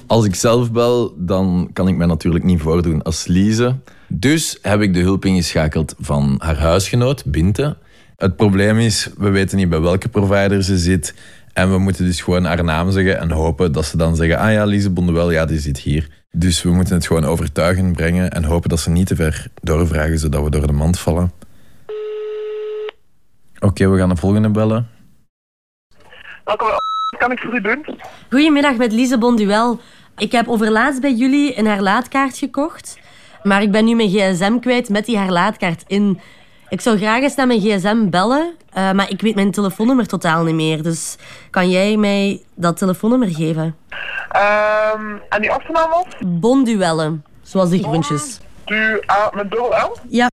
Als 0.06 0.24
ik 0.24 0.34
zelf 0.34 0.72
bel, 0.72 1.14
dan 1.18 1.70
kan 1.72 1.88
ik 1.88 1.96
mij 1.96 2.06
natuurlijk 2.06 2.44
niet 2.44 2.60
voordoen 2.60 3.02
als 3.02 3.26
Lise. 3.26 3.76
Dus 4.08 4.58
heb 4.62 4.80
ik 4.80 4.94
de 4.94 5.00
hulp 5.00 5.24
ingeschakeld 5.24 5.94
van 5.98 6.34
haar 6.38 6.58
huisgenoot, 6.58 7.24
Binte. 7.24 7.76
Het 8.16 8.36
probleem 8.36 8.78
is, 8.78 9.10
we 9.18 9.28
weten 9.28 9.56
niet 9.56 9.68
bij 9.68 9.80
welke 9.80 10.08
provider 10.08 10.64
ze 10.64 10.78
zit. 10.78 11.14
En 11.52 11.70
we 11.70 11.78
moeten 11.78 12.04
dus 12.04 12.20
gewoon 12.20 12.44
haar 12.44 12.64
naam 12.64 12.90
zeggen 12.90 13.18
en 13.18 13.30
hopen 13.30 13.72
dat 13.72 13.84
ze 13.84 13.96
dan 13.96 14.16
zeggen... 14.16 14.38
Ah 14.38 14.52
ja, 14.52 14.64
Lise 14.64 14.90
Bondewel, 14.90 15.30
ja, 15.30 15.44
die 15.44 15.58
zit 15.58 15.78
hier. 15.78 16.08
Dus 16.32 16.62
we 16.62 16.70
moeten 16.70 16.94
het 16.94 17.06
gewoon 17.06 17.24
overtuigend 17.24 17.92
brengen 17.92 18.30
en 18.30 18.44
hopen 18.44 18.68
dat 18.68 18.80
ze 18.80 18.90
niet 18.90 19.06
te 19.06 19.16
ver 19.16 19.46
doorvragen, 19.62 20.18
zodat 20.18 20.44
we 20.44 20.50
door 20.50 20.66
de 20.66 20.72
mand 20.72 20.98
vallen. 20.98 21.32
Oké, 23.58 23.88
we 23.88 23.98
gaan 23.98 24.08
de 24.08 24.16
volgende 24.16 24.50
bellen. 24.50 24.88
Wat 26.44 26.80
kan 27.18 27.32
ik 27.32 27.38
voor 27.38 27.54
u 27.54 27.60
doen? 27.60 27.86
Goedemiddag 28.30 28.76
met 28.76 28.92
Lise 28.92 29.18
Bonduel. 29.18 29.80
Ik 30.16 30.32
heb 30.32 30.48
overlaatst 30.48 31.00
bij 31.00 31.14
jullie 31.14 31.58
een 31.58 31.66
herlaatkaart 31.66 32.38
gekocht. 32.38 32.98
Maar 33.42 33.62
ik 33.62 33.70
ben 33.70 33.84
nu 33.84 33.94
mijn 33.94 34.08
gsm 34.08 34.58
kwijt 34.58 34.88
met 34.88 35.04
die 35.06 35.18
herlaatkaart 35.18 35.84
in. 35.86 36.20
Ik 36.70 36.80
zou 36.80 36.98
graag 36.98 37.22
eens 37.22 37.34
naar 37.34 37.46
mijn 37.46 37.60
gsm 37.60 38.08
bellen, 38.10 38.54
eh, 38.72 38.92
maar 38.92 39.10
ik 39.10 39.20
weet 39.20 39.34
mijn 39.34 39.50
telefoonnummer 39.50 40.06
totaal 40.06 40.44
niet 40.44 40.54
meer. 40.54 40.82
Dus 40.82 41.16
kan 41.50 41.70
jij 41.70 41.96
mij 41.96 42.42
dat 42.54 42.76
telefoonnummer 42.76 43.28
geven? 43.28 43.76
Ehm, 44.28 45.16
en 45.28 45.40
die 45.40 45.50
achternaam 45.50 45.90
was? 45.90 46.06
Bonduelle, 46.26 47.18
zoals 47.42 47.70
de 47.70 47.78
groentjes. 47.82 48.40
Du 48.64 49.02
A 49.10 49.30
met 49.34 49.50
dubbel 49.50 49.68
L? 49.68 49.96
Ja, 50.08 50.28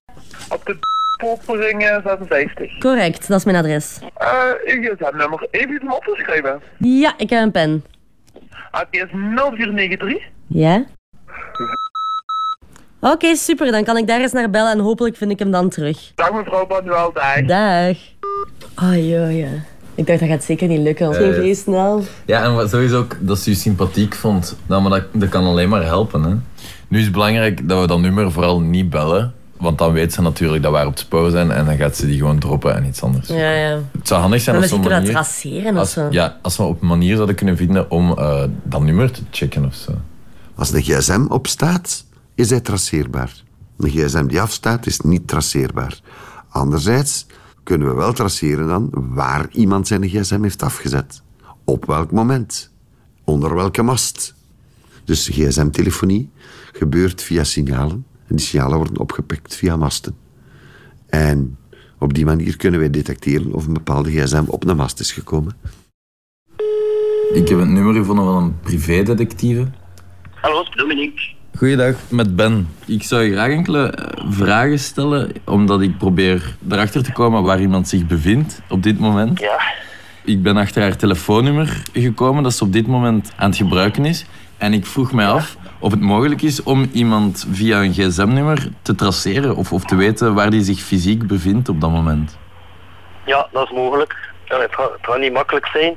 Op 0.48 0.66
de 0.66 0.78
Popering 1.16 2.00
56. 2.04 2.78
correct. 2.78 3.28
Dat 3.28 3.38
is 3.38 3.44
mijn 3.44 3.56
adres. 3.56 3.98
Eh, 4.16 4.28
uw 4.64 4.82
gsm-nummer. 4.82 5.46
Even 5.50 5.76
hem 5.80 5.92
opgeschreven. 5.92 6.62
Ja, 6.78 7.14
ik 7.16 7.30
heb 7.30 7.42
een 7.42 7.50
pen. 7.50 7.84
Ah, 8.70 8.80
Het 8.80 8.88
is 8.90 9.06
0493. 9.12 10.22
Ja? 10.46 10.84
Oké, 13.00 13.34
super. 13.36 13.70
Dan 13.72 13.84
kan 13.84 13.96
ik 13.96 14.06
daar 14.06 14.20
eens 14.20 14.32
naar 14.32 14.50
bellen 14.50 14.72
en 14.72 14.78
hopelijk 14.78 15.16
vind 15.16 15.30
ik 15.30 15.38
hem 15.38 15.50
dan 15.50 15.68
terug. 15.68 16.12
Dag 16.14 16.32
mevrouw 16.32 16.66
Manuel, 16.68 17.12
dag. 17.12 17.44
Dag. 17.46 17.96
Oh 18.90 19.06
ja. 19.06 19.48
Ik 19.94 20.06
dacht 20.06 20.20
dat 20.20 20.28
gaat 20.28 20.44
zeker 20.44 20.68
niet 20.68 20.80
lukken. 20.80 21.14
Geen 21.14 21.28
Eh. 21.30 21.34
vrees 21.34 21.60
snel. 21.60 22.02
Ja, 22.26 22.42
en 22.44 22.54
wat 22.54 22.70
sowieso 22.70 22.98
ook 22.98 23.16
dat 23.20 23.38
ze 23.38 23.50
je 23.50 23.56
sympathiek 23.56 24.14
vond. 24.14 24.56
Nou, 24.66 24.82
maar 24.82 24.90
dat, 24.90 25.04
dat 25.20 25.28
kan 25.28 25.44
alleen 25.44 25.68
maar 25.68 25.84
helpen. 25.84 26.22
Hè. 26.22 26.34
Nu 26.88 26.98
is 26.98 27.04
het 27.04 27.12
belangrijk 27.12 27.68
dat 27.68 27.80
we 27.80 27.86
dat 27.86 28.00
nummer 28.00 28.32
vooral 28.32 28.60
niet 28.60 28.90
bellen. 28.90 29.32
Want 29.56 29.78
dan 29.78 29.92
weet 29.92 30.12
ze 30.12 30.22
natuurlijk 30.22 30.62
dat 30.62 30.72
wij 30.72 30.84
op 30.84 30.90
het 30.90 30.98
spoor 30.98 31.30
zijn 31.30 31.50
en 31.50 31.64
dan 31.64 31.76
gaat 31.76 31.96
ze 31.96 32.06
die 32.06 32.18
gewoon 32.18 32.38
droppen 32.38 32.74
en 32.76 32.84
iets 32.84 33.02
anders. 33.02 33.28
Ja, 33.28 33.50
ja. 33.52 33.78
Het 33.98 34.08
zou 34.08 34.20
handig 34.20 34.40
zijn 34.40 34.54
Maar 34.56 34.64
als 34.64 34.72
we 34.72 34.78
misschien 34.78 34.78
een 34.78 34.82
kunnen 34.82 35.00
we 35.00 35.06
dat 35.06 35.12
manier... 35.12 35.60
traceren 35.62 35.72
of 35.72 35.78
Als, 35.78 35.92
zo. 35.92 36.06
ja, 36.10 36.36
als 36.42 36.56
we 36.56 36.62
op 36.62 36.80
een 36.82 36.88
manier 36.88 37.14
zouden 37.14 37.34
kunnen 37.34 37.56
vinden 37.56 37.90
om 37.90 38.18
eh, 38.18 38.42
dat 38.62 38.82
nummer 38.82 39.10
te 39.10 39.20
checken 39.30 39.64
of 39.64 39.74
zo. 39.74 39.92
Als 40.54 40.72
een 40.72 40.82
gsm 40.82 41.26
opstaat, 41.28 42.04
is 42.38 42.50
hij 42.50 42.60
traceerbaar. 42.60 43.42
Een 43.76 43.90
gsm 43.90 44.26
die 44.26 44.40
afstaat, 44.40 44.86
is 44.86 45.00
niet 45.00 45.28
traceerbaar. 45.28 46.00
Anderzijds 46.48 47.26
kunnen 47.62 47.88
we 47.88 47.94
wel 47.94 48.12
traceren 48.12 48.66
dan 48.66 48.90
waar 48.92 49.48
iemand 49.52 49.86
zijn 49.86 50.08
gsm 50.08 50.42
heeft 50.42 50.62
afgezet. 50.62 51.22
Op 51.64 51.84
welk 51.84 52.10
moment. 52.10 52.72
Onder 53.24 53.54
welke 53.54 53.82
mast. 53.82 54.34
Dus 55.04 55.28
gsm-telefonie 55.28 56.30
gebeurt 56.72 57.22
via 57.22 57.44
signalen. 57.44 58.06
En 58.26 58.36
die 58.36 58.44
signalen 58.44 58.76
worden 58.76 58.98
opgepikt 58.98 59.54
via 59.54 59.76
masten. 59.76 60.16
En 61.06 61.58
op 61.98 62.14
die 62.14 62.24
manier 62.24 62.56
kunnen 62.56 62.80
wij 62.80 62.90
detecteren 62.90 63.52
of 63.52 63.66
een 63.66 63.72
bepaalde 63.72 64.10
gsm 64.10 64.44
op 64.46 64.64
een 64.64 64.76
mast 64.76 65.00
is 65.00 65.12
gekomen. 65.12 65.56
Ik 67.32 67.48
heb 67.48 67.58
het 67.58 67.68
nummer 67.68 67.94
gevonden 67.94 68.24
van 68.24 68.42
een 68.42 68.60
privédetectieve. 68.60 69.70
Hallo, 70.34 70.64
Dominique. 70.76 71.36
Goeiedag, 71.58 71.94
met 72.10 72.36
Ben. 72.36 72.68
Ik 72.86 73.02
zou 73.02 73.22
je 73.22 73.32
graag 73.32 73.50
enkele 73.50 73.90
eh, 73.90 74.24
vragen 74.28 74.78
stellen, 74.78 75.32
omdat 75.44 75.80
ik 75.80 75.98
probeer 75.98 76.56
erachter 76.70 77.02
te 77.02 77.12
komen 77.12 77.42
waar 77.42 77.60
iemand 77.60 77.88
zich 77.88 78.06
bevindt 78.06 78.60
op 78.68 78.82
dit 78.82 78.98
moment. 78.98 79.40
Ja. 79.40 79.60
Ik 80.24 80.42
ben 80.42 80.56
achter 80.56 80.82
haar 80.82 80.96
telefoonnummer 80.96 81.82
gekomen 81.92 82.42
dat 82.42 82.52
ze 82.52 82.64
op 82.64 82.72
dit 82.72 82.86
moment 82.86 83.32
aan 83.36 83.48
het 83.48 83.58
gebruiken 83.58 84.04
is. 84.04 84.26
En 84.58 84.72
ik 84.72 84.86
vroeg 84.86 85.12
mij 85.12 85.26
af 85.26 85.56
of 85.78 85.90
het 85.90 86.00
mogelijk 86.00 86.42
is 86.42 86.62
om 86.62 86.88
iemand 86.92 87.46
via 87.50 87.82
een 87.82 87.92
gsm-nummer 87.92 88.68
te 88.82 88.94
traceren 88.94 89.56
of, 89.56 89.72
of 89.72 89.84
te 89.84 89.96
weten 89.96 90.34
waar 90.34 90.50
die 90.50 90.62
zich 90.62 90.78
fysiek 90.78 91.26
bevindt 91.26 91.68
op 91.68 91.80
dat 91.80 91.90
moment. 91.90 92.38
Ja, 93.24 93.48
dat 93.52 93.64
is 93.64 93.74
mogelijk. 93.74 94.16
Ja, 94.44 94.60
het, 94.60 94.74
gaat, 94.74 94.90
het 94.92 95.06
gaat 95.06 95.18
niet 95.18 95.32
makkelijk 95.32 95.66
zijn. 95.66 95.94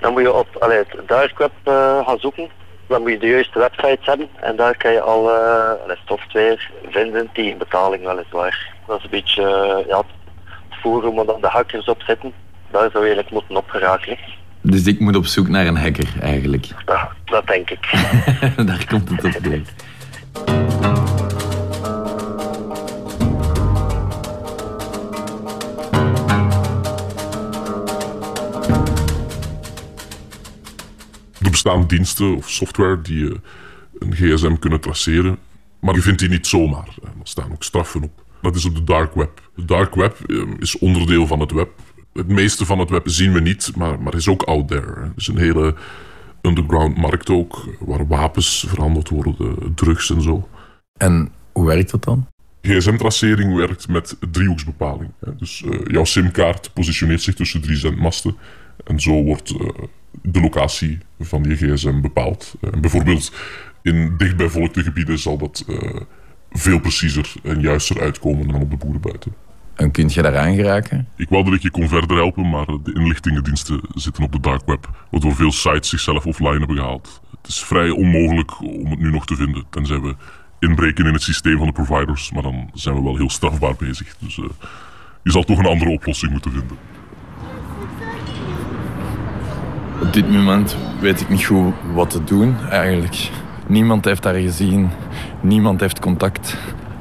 Dan 0.00 0.12
moet 0.12 0.22
je 0.22 0.32
op 0.32 0.56
allee, 0.60 0.78
het 0.78 1.08
dark 1.08 1.38
web 1.38 1.52
eh, 1.62 2.06
gaan 2.06 2.18
zoeken. 2.18 2.62
Dan 2.86 3.00
moet 3.02 3.10
je 3.10 3.18
de 3.18 3.26
juiste 3.26 3.58
websites 3.58 4.06
hebben. 4.06 4.28
En 4.40 4.56
daar 4.56 4.76
kan 4.76 4.92
je 4.92 5.00
al 5.00 5.30
eh, 5.30 5.96
software 6.06 6.58
vinden 6.90 7.28
tegen 7.32 7.58
betaling 7.58 8.04
weliswaar. 8.04 8.72
Dat 8.86 8.98
is 8.98 9.04
een 9.04 9.10
beetje 9.10 9.42
eh, 9.42 9.86
ja, 9.86 9.96
het 9.96 10.78
forum 10.80 11.14
waar 11.14 11.24
dan 11.24 11.40
de 11.40 11.48
hackers 11.48 11.86
op 11.86 12.02
zitten. 12.02 12.32
Daar 12.70 12.90
zou 12.90 13.06
je 13.06 13.14
eigenlijk 13.14 13.30
moeten 13.30 13.56
op 13.56 13.68
geraken. 13.68 14.16
hè. 14.16 14.32
Dus 14.70 14.86
ik 14.86 15.00
moet 15.00 15.16
op 15.16 15.26
zoek 15.26 15.48
naar 15.48 15.66
een 15.66 15.76
hacker 15.76 16.08
eigenlijk. 16.20 16.66
Ja, 16.86 17.08
dat 17.24 17.46
denk 17.46 17.70
ik. 17.70 17.90
Daar 18.66 18.86
komt 18.88 19.08
het 19.10 19.36
op 19.36 19.42
neer. 19.42 19.62
Bestaan 31.64 31.86
diensten 31.86 32.36
of 32.36 32.50
software 32.50 33.00
die 33.00 33.30
eh, 33.30 33.36
een 33.98 34.14
gsm 34.14 34.56
kunnen 34.56 34.80
traceren. 34.80 35.38
Maar 35.80 35.94
je 35.94 36.02
vindt 36.02 36.18
die 36.18 36.28
niet 36.28 36.46
zomaar. 36.46 36.88
Er 37.02 37.10
staan 37.22 37.52
ook 37.52 37.62
straffen 37.62 38.02
op. 38.02 38.24
Dat 38.40 38.54
is 38.54 38.64
op 38.64 38.74
de 38.74 38.84
dark 38.84 39.14
web. 39.14 39.50
De 39.54 39.64
dark 39.64 39.94
web 39.94 40.16
eh, 40.26 40.42
is 40.58 40.78
onderdeel 40.78 41.26
van 41.26 41.40
het 41.40 41.52
web. 41.52 41.70
Het 42.12 42.28
meeste 42.28 42.64
van 42.64 42.78
het 42.78 42.90
web 42.90 43.08
zien 43.08 43.32
we 43.32 43.40
niet, 43.40 43.72
maar, 43.76 44.00
maar 44.00 44.14
is 44.14 44.28
ook 44.28 44.42
out 44.42 44.68
there. 44.68 45.00
Het 45.00 45.12
is 45.16 45.26
een 45.26 45.38
hele 45.38 45.74
underground 46.42 46.96
markt 46.96 47.30
ook, 47.30 47.68
waar 47.80 48.06
wapens 48.06 48.64
verhandeld 48.68 49.08
worden, 49.08 49.74
drugs 49.74 50.10
en 50.10 50.22
zo. 50.22 50.48
En 50.96 51.32
hoe 51.52 51.66
werkt 51.66 51.90
dat 51.90 52.04
dan? 52.04 52.26
GSM-tracering 52.62 53.56
werkt 53.56 53.88
met 53.88 54.16
driehoeksbepaling. 54.30 55.10
Dus 55.38 55.62
eh, 55.62 55.80
jouw 55.84 56.04
simkaart 56.04 56.70
positioneert 56.72 57.22
zich 57.22 57.34
tussen 57.34 57.60
drie 57.60 57.76
zendmasten. 57.76 58.36
En 58.84 59.00
zo 59.00 59.22
wordt 59.22 59.50
eh, 59.50 59.68
de 60.22 60.40
locatie 60.40 60.98
van 61.20 61.44
je 61.44 61.56
gsm 61.56 62.00
bepaald. 62.00 62.54
Eh, 62.60 62.80
bijvoorbeeld 62.80 63.32
in 63.82 64.14
dichtbijvolkte 64.16 64.82
gebieden 64.82 65.18
zal 65.18 65.38
dat 65.38 65.64
eh, 65.68 66.00
veel 66.50 66.80
preciezer 66.80 67.32
en 67.42 67.60
juister 67.60 68.00
uitkomen 68.00 68.48
dan 68.48 68.60
op 68.60 68.70
de 68.70 68.76
boeren 68.76 69.00
buiten. 69.00 69.34
En 69.74 69.90
kunt 69.90 70.14
je 70.14 70.22
daaraan 70.22 70.54
geraken? 70.54 71.08
Ik 71.16 71.28
wou 71.28 71.44
dat 71.44 71.54
ik 71.54 71.62
je 71.62 71.70
kon 71.70 71.88
verder 71.88 72.16
helpen, 72.16 72.48
maar 72.48 72.66
de 72.66 72.92
inlichtingendiensten 72.94 73.80
zitten 73.94 74.24
op 74.24 74.32
de 74.32 74.40
dark 74.40 74.62
web, 74.66 75.06
waardoor 75.10 75.34
veel 75.34 75.52
sites 75.52 75.88
zichzelf 75.88 76.26
offline 76.26 76.58
hebben 76.58 76.76
gehaald. 76.76 77.20
Het 77.40 77.48
is 77.48 77.64
vrij 77.64 77.90
onmogelijk 77.90 78.60
om 78.60 78.90
het 78.90 78.98
nu 78.98 79.10
nog 79.10 79.26
te 79.26 79.36
vinden, 79.36 79.64
tenzij 79.70 80.00
we 80.00 80.14
inbreken 80.58 81.06
in 81.06 81.12
het 81.12 81.22
systeem 81.22 81.58
van 81.58 81.66
de 81.66 81.72
providers, 81.72 82.32
maar 82.32 82.42
dan 82.42 82.70
zijn 82.74 82.94
we 82.94 83.02
wel 83.02 83.16
heel 83.16 83.30
strafbaar 83.30 83.74
bezig. 83.76 84.16
Dus 84.18 84.38
eh, 84.38 84.44
je 85.22 85.30
zal 85.30 85.42
toch 85.42 85.58
een 85.58 85.66
andere 85.66 85.90
oplossing 85.90 86.32
moeten 86.32 86.52
vinden. 86.52 86.76
Op 90.04 90.12
dit 90.12 90.30
moment 90.30 90.76
weet 91.00 91.20
ik 91.20 91.28
niet 91.28 91.44
goed 91.44 91.74
wat 91.94 92.10
te 92.10 92.24
doen, 92.24 92.56
eigenlijk. 92.70 93.30
Niemand 93.66 94.04
heeft 94.04 94.24
haar 94.24 94.34
gezien. 94.34 94.90
Niemand 95.40 95.80
heeft 95.80 95.98
contact 95.98 96.56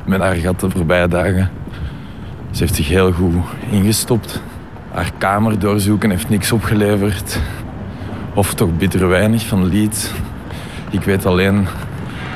met 0.06 0.22
haar 0.22 0.36
gehad 0.36 0.60
de 0.60 0.70
voorbije 0.70 1.08
dagen. 1.08 1.52
Ze 2.52 2.60
heeft 2.60 2.76
zich 2.76 2.88
heel 2.88 3.12
goed 3.12 3.36
ingestopt. 3.70 4.42
Haar 4.92 5.12
kamer 5.18 5.60
doorzoeken 5.60 6.10
heeft 6.10 6.30
niks 6.30 6.52
opgeleverd. 6.52 7.40
Of 8.34 8.54
toch 8.54 8.78
bitter 8.78 9.08
weinig 9.08 9.46
van 9.48 9.66
Leeds. 9.66 10.12
Ik 10.90 11.02
weet 11.02 11.26
alleen 11.26 11.68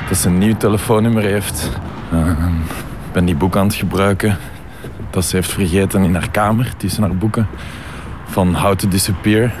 dat 0.08 0.18
ze 0.18 0.28
een 0.28 0.38
nieuw 0.38 0.56
telefoonnummer 0.56 1.22
heeft. 1.22 1.70
Ben 3.12 3.24
die 3.24 3.36
boek 3.36 3.56
aan 3.56 3.66
het 3.66 3.74
gebruiken. 3.74 4.36
Dat 5.10 5.24
ze 5.24 5.36
heeft 5.36 5.52
vergeten 5.52 6.02
in 6.02 6.14
haar 6.14 6.30
kamer, 6.30 6.76
tussen 6.76 7.02
haar 7.02 7.16
boeken. 7.16 7.46
Van 8.24 8.54
How 8.54 8.74
to 8.74 8.88
Disappear. 8.88 9.52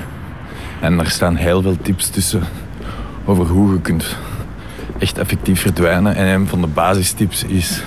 En 0.80 0.96
daar 0.96 1.10
staan 1.10 1.36
heel 1.36 1.62
veel 1.62 1.76
tips 1.82 2.08
tussen 2.08 2.42
over 3.24 3.46
hoe 3.46 3.72
je 3.72 3.80
kunt 3.80 4.16
echt 4.98 5.18
effectief 5.18 5.60
verdwijnen. 5.60 6.14
En 6.14 6.26
een 6.26 6.46
van 6.46 6.60
de 6.60 6.66
basistips 6.66 7.44
is 7.44 7.82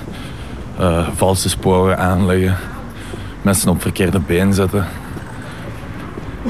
eh, 0.78 1.08
valse 1.16 1.50
sporen 1.50 1.98
aanleggen, 1.98 2.58
mensen 3.42 3.70
op 3.70 3.82
verkeerde 3.82 4.20
been 4.20 4.54
zetten. 4.54 4.88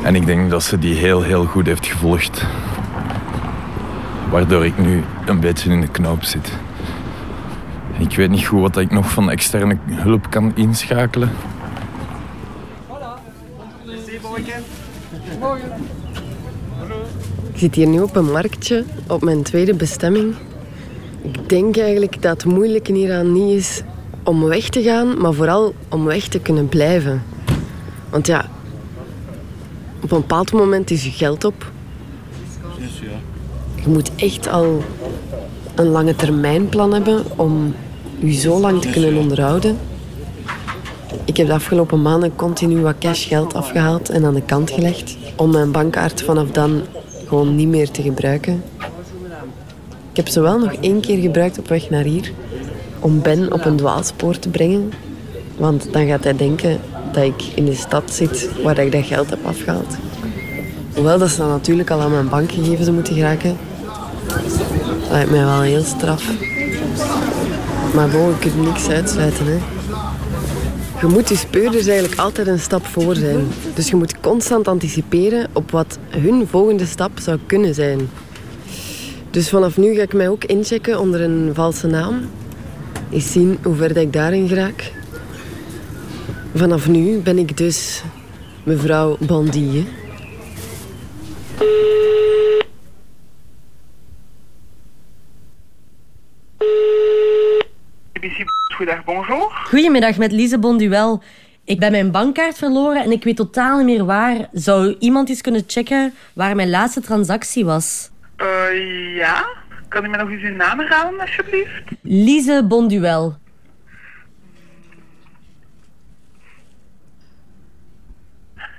En 0.04 0.16
ik 0.16 0.26
denk 0.26 0.50
dat 0.50 0.64
ze 0.64 0.80
die 0.80 0.96
heel, 0.96 1.22
heel 1.22 1.46
goed 1.46 1.66
heeft 1.66 1.86
gevolgd. 1.86 2.46
Waardoor 4.30 4.66
ik 4.66 4.78
nu 4.78 5.04
een 5.26 5.40
beetje 5.40 5.70
in 5.70 5.82
de 5.82 5.88
knoop 5.88 6.24
zit. 6.24 6.54
Ik 7.98 8.16
weet 8.16 8.30
niet 8.30 8.46
goed 8.46 8.62
wat 8.62 8.78
ik 8.78 8.92
nog 8.92 9.12
van 9.12 9.30
externe 9.30 9.78
hulp 9.90 10.30
kan 10.30 10.52
inschakelen. 10.56 11.32
Ik 14.36 14.52
zit 17.62 17.76
hier 17.76 17.88
nu 17.88 18.02
op 18.02 18.16
een 18.16 18.32
marktje, 18.32 18.84
op 19.08 19.22
mijn 19.22 19.44
tweede 19.44 19.74
bestemming. 19.74 20.36
Ik 21.22 21.50
denk 21.50 21.78
eigenlijk 21.78 22.22
dat 22.22 22.44
het 22.44 22.54
moeilijke 22.54 22.94
hieraan 22.94 23.32
niet 23.32 23.58
is 23.58 23.82
om 24.24 24.44
weg 24.44 24.70
te 24.70 24.82
gaan, 24.82 25.22
maar 25.22 25.34
vooral 25.34 25.74
om 25.90 26.06
weg 26.06 26.28
te 26.28 26.40
kunnen 26.40 26.68
blijven. 26.68 27.24
Want 28.10 28.28
ja, 28.28 28.50
op 30.02 30.12
een 30.12 30.20
bepaald 30.20 30.52
moment 30.52 30.92
is 30.92 31.04
je 31.04 31.12
geld 31.12 31.44
op. 31.44 31.72
Je 33.76 33.90
moet 33.90 34.12
echt 34.16 34.48
al 34.48 34.84
een 35.76 35.88
lange 35.88 36.16
termijnplan 36.16 36.94
hebben 36.94 37.24
om 37.36 37.76
je 38.20 38.34
zo 38.34 38.60
lang 38.60 38.82
te 38.82 38.90
kunnen 38.90 39.18
onderhouden. 39.18 39.78
Ik 41.26 41.38
heb 41.38 41.48
de 41.48 41.54
afgelopen 41.54 42.02
maanden 42.02 42.36
continu 42.36 42.82
wat 42.82 42.98
cash 43.00 43.28
geld 43.28 43.54
afgehaald 43.54 44.10
en 44.10 44.26
aan 44.26 44.34
de 44.34 44.46
kant 44.46 44.72
gelegd. 44.72 45.18
Om 45.36 45.52
mijn 45.52 45.72
bankkaart 45.72 46.22
vanaf 46.22 46.48
dan 46.48 46.82
gewoon 47.32 47.56
niet 47.56 47.68
meer 47.68 47.92
te 47.92 48.02
gebruiken. 48.02 48.64
Ik 50.12 50.18
heb 50.18 50.28
ze 50.28 50.42
wel 50.42 50.60
nog 50.60 50.74
één 50.74 51.00
keer 51.00 51.18
gebruikt 51.18 51.60
op 51.60 51.68
weg 51.68 51.90
naar 51.90 52.04
hier. 52.04 52.32
Om 53.00 53.22
Ben 53.22 53.54
op 53.54 53.66
een 53.66 53.76
dwaalspoor 53.76 54.40
te 54.40 54.50
brengen. 54.50 54.92
Want 55.58 55.94
dan 55.94 56.08
gaat 56.08 56.24
hij 56.24 56.36
denken 56.36 56.80
dat 57.12 57.24
ik 57.24 57.44
in 57.56 57.66
de 57.66 57.76
stad 57.76 58.14
zit 58.14 58.50
waar 58.64 58.78
ik 58.78 58.92
dat 58.92 59.06
geld 59.06 59.30
heb 59.30 59.46
afgehaald. 59.46 59.96
Hoewel 60.94 61.18
dat 61.18 61.30
ze 61.30 61.38
dan 61.38 61.50
natuurlijk 61.50 61.90
al 61.90 62.00
aan 62.00 62.12
mijn 62.12 62.30
bankgegevens 62.30 62.90
moeten 62.90 63.16
geraken. 63.16 63.58
Dat 64.28 65.12
lijkt 65.12 65.32
mij 65.32 65.46
wel 65.46 65.62
heel 65.62 65.84
straf. 65.84 66.32
Maar 67.94 68.10
bon, 68.10 68.30
je 68.30 68.36
kunt 68.40 68.62
niks 68.62 68.90
uitsluiten. 68.90 69.46
Hè. 69.46 69.58
Je 71.02 71.08
moet 71.08 71.30
je 71.30 71.36
speurders 71.36 71.88
eigenlijk 71.88 72.20
altijd 72.20 72.48
een 72.48 72.60
stap 72.60 72.86
voor 72.86 73.16
zijn. 73.16 73.48
Dus 73.76 73.90
je 73.90 73.96
moet 73.96 74.20
constant 74.20 74.68
anticiperen 74.68 75.50
op 75.54 75.72
wat 75.72 75.98
hun 76.10 76.48
volgende 76.48 76.86
stap 76.86 77.12
zou 77.20 77.40
kunnen 77.46 77.74
zijn. 77.74 78.10
Dus 79.32 79.50
vanaf 79.50 79.78
nu 79.78 79.94
ga 79.96 80.02
ik 80.02 80.14
mij 80.14 80.30
ook 80.30 80.44
inchecken 80.44 81.00
onder 81.00 81.22
een 81.22 81.52
valse 81.54 81.88
naam. 81.88 82.30
Eens 83.10 83.32
zien 83.32 83.58
hoe 83.64 83.76
ver 83.76 83.98
ik 83.98 84.14
daarin 84.14 84.48
geraak. 84.48 84.92
Vanaf 86.56 86.88
nu 86.88 87.20
ben 87.20 87.38
ik 87.38 87.58
dus 87.58 88.02
mevrouw 88.64 89.18
Bandie. 89.20 89.86
Goedendag, 98.82 99.06
bonjour. 99.06 99.52
Goedemiddag, 99.64 100.18
met 100.18 100.32
Lise 100.32 100.60
Bonduel. 100.60 101.24
Ik 101.64 101.80
ben 101.80 101.92
mijn 101.92 102.12
bankkaart 102.12 102.58
verloren 102.58 103.04
en 103.04 103.12
ik 103.12 103.24
weet 103.24 103.36
totaal 103.36 103.78
niet 103.78 103.86
meer 103.86 104.06
waar. 104.06 104.48
Zou 104.52 104.96
iemand 105.00 105.30
eens 105.30 105.42
kunnen 105.42 105.64
checken 105.68 106.14
waar 106.34 106.56
mijn 106.56 106.70
laatste 106.70 107.02
transactie 107.02 107.66
was? 107.66 108.10
Eh, 108.36 109.16
ja. 109.16 109.46
Kan 109.88 110.06
u 110.06 110.08
mij 110.08 110.20
nog 110.20 110.30
eens 110.30 110.44
uw 110.44 110.56
naam 110.56 110.80
herhalen, 110.80 111.20
alsjeblieft? 111.20 111.84
Lise 112.02 112.66
Bonduel. 112.68 113.38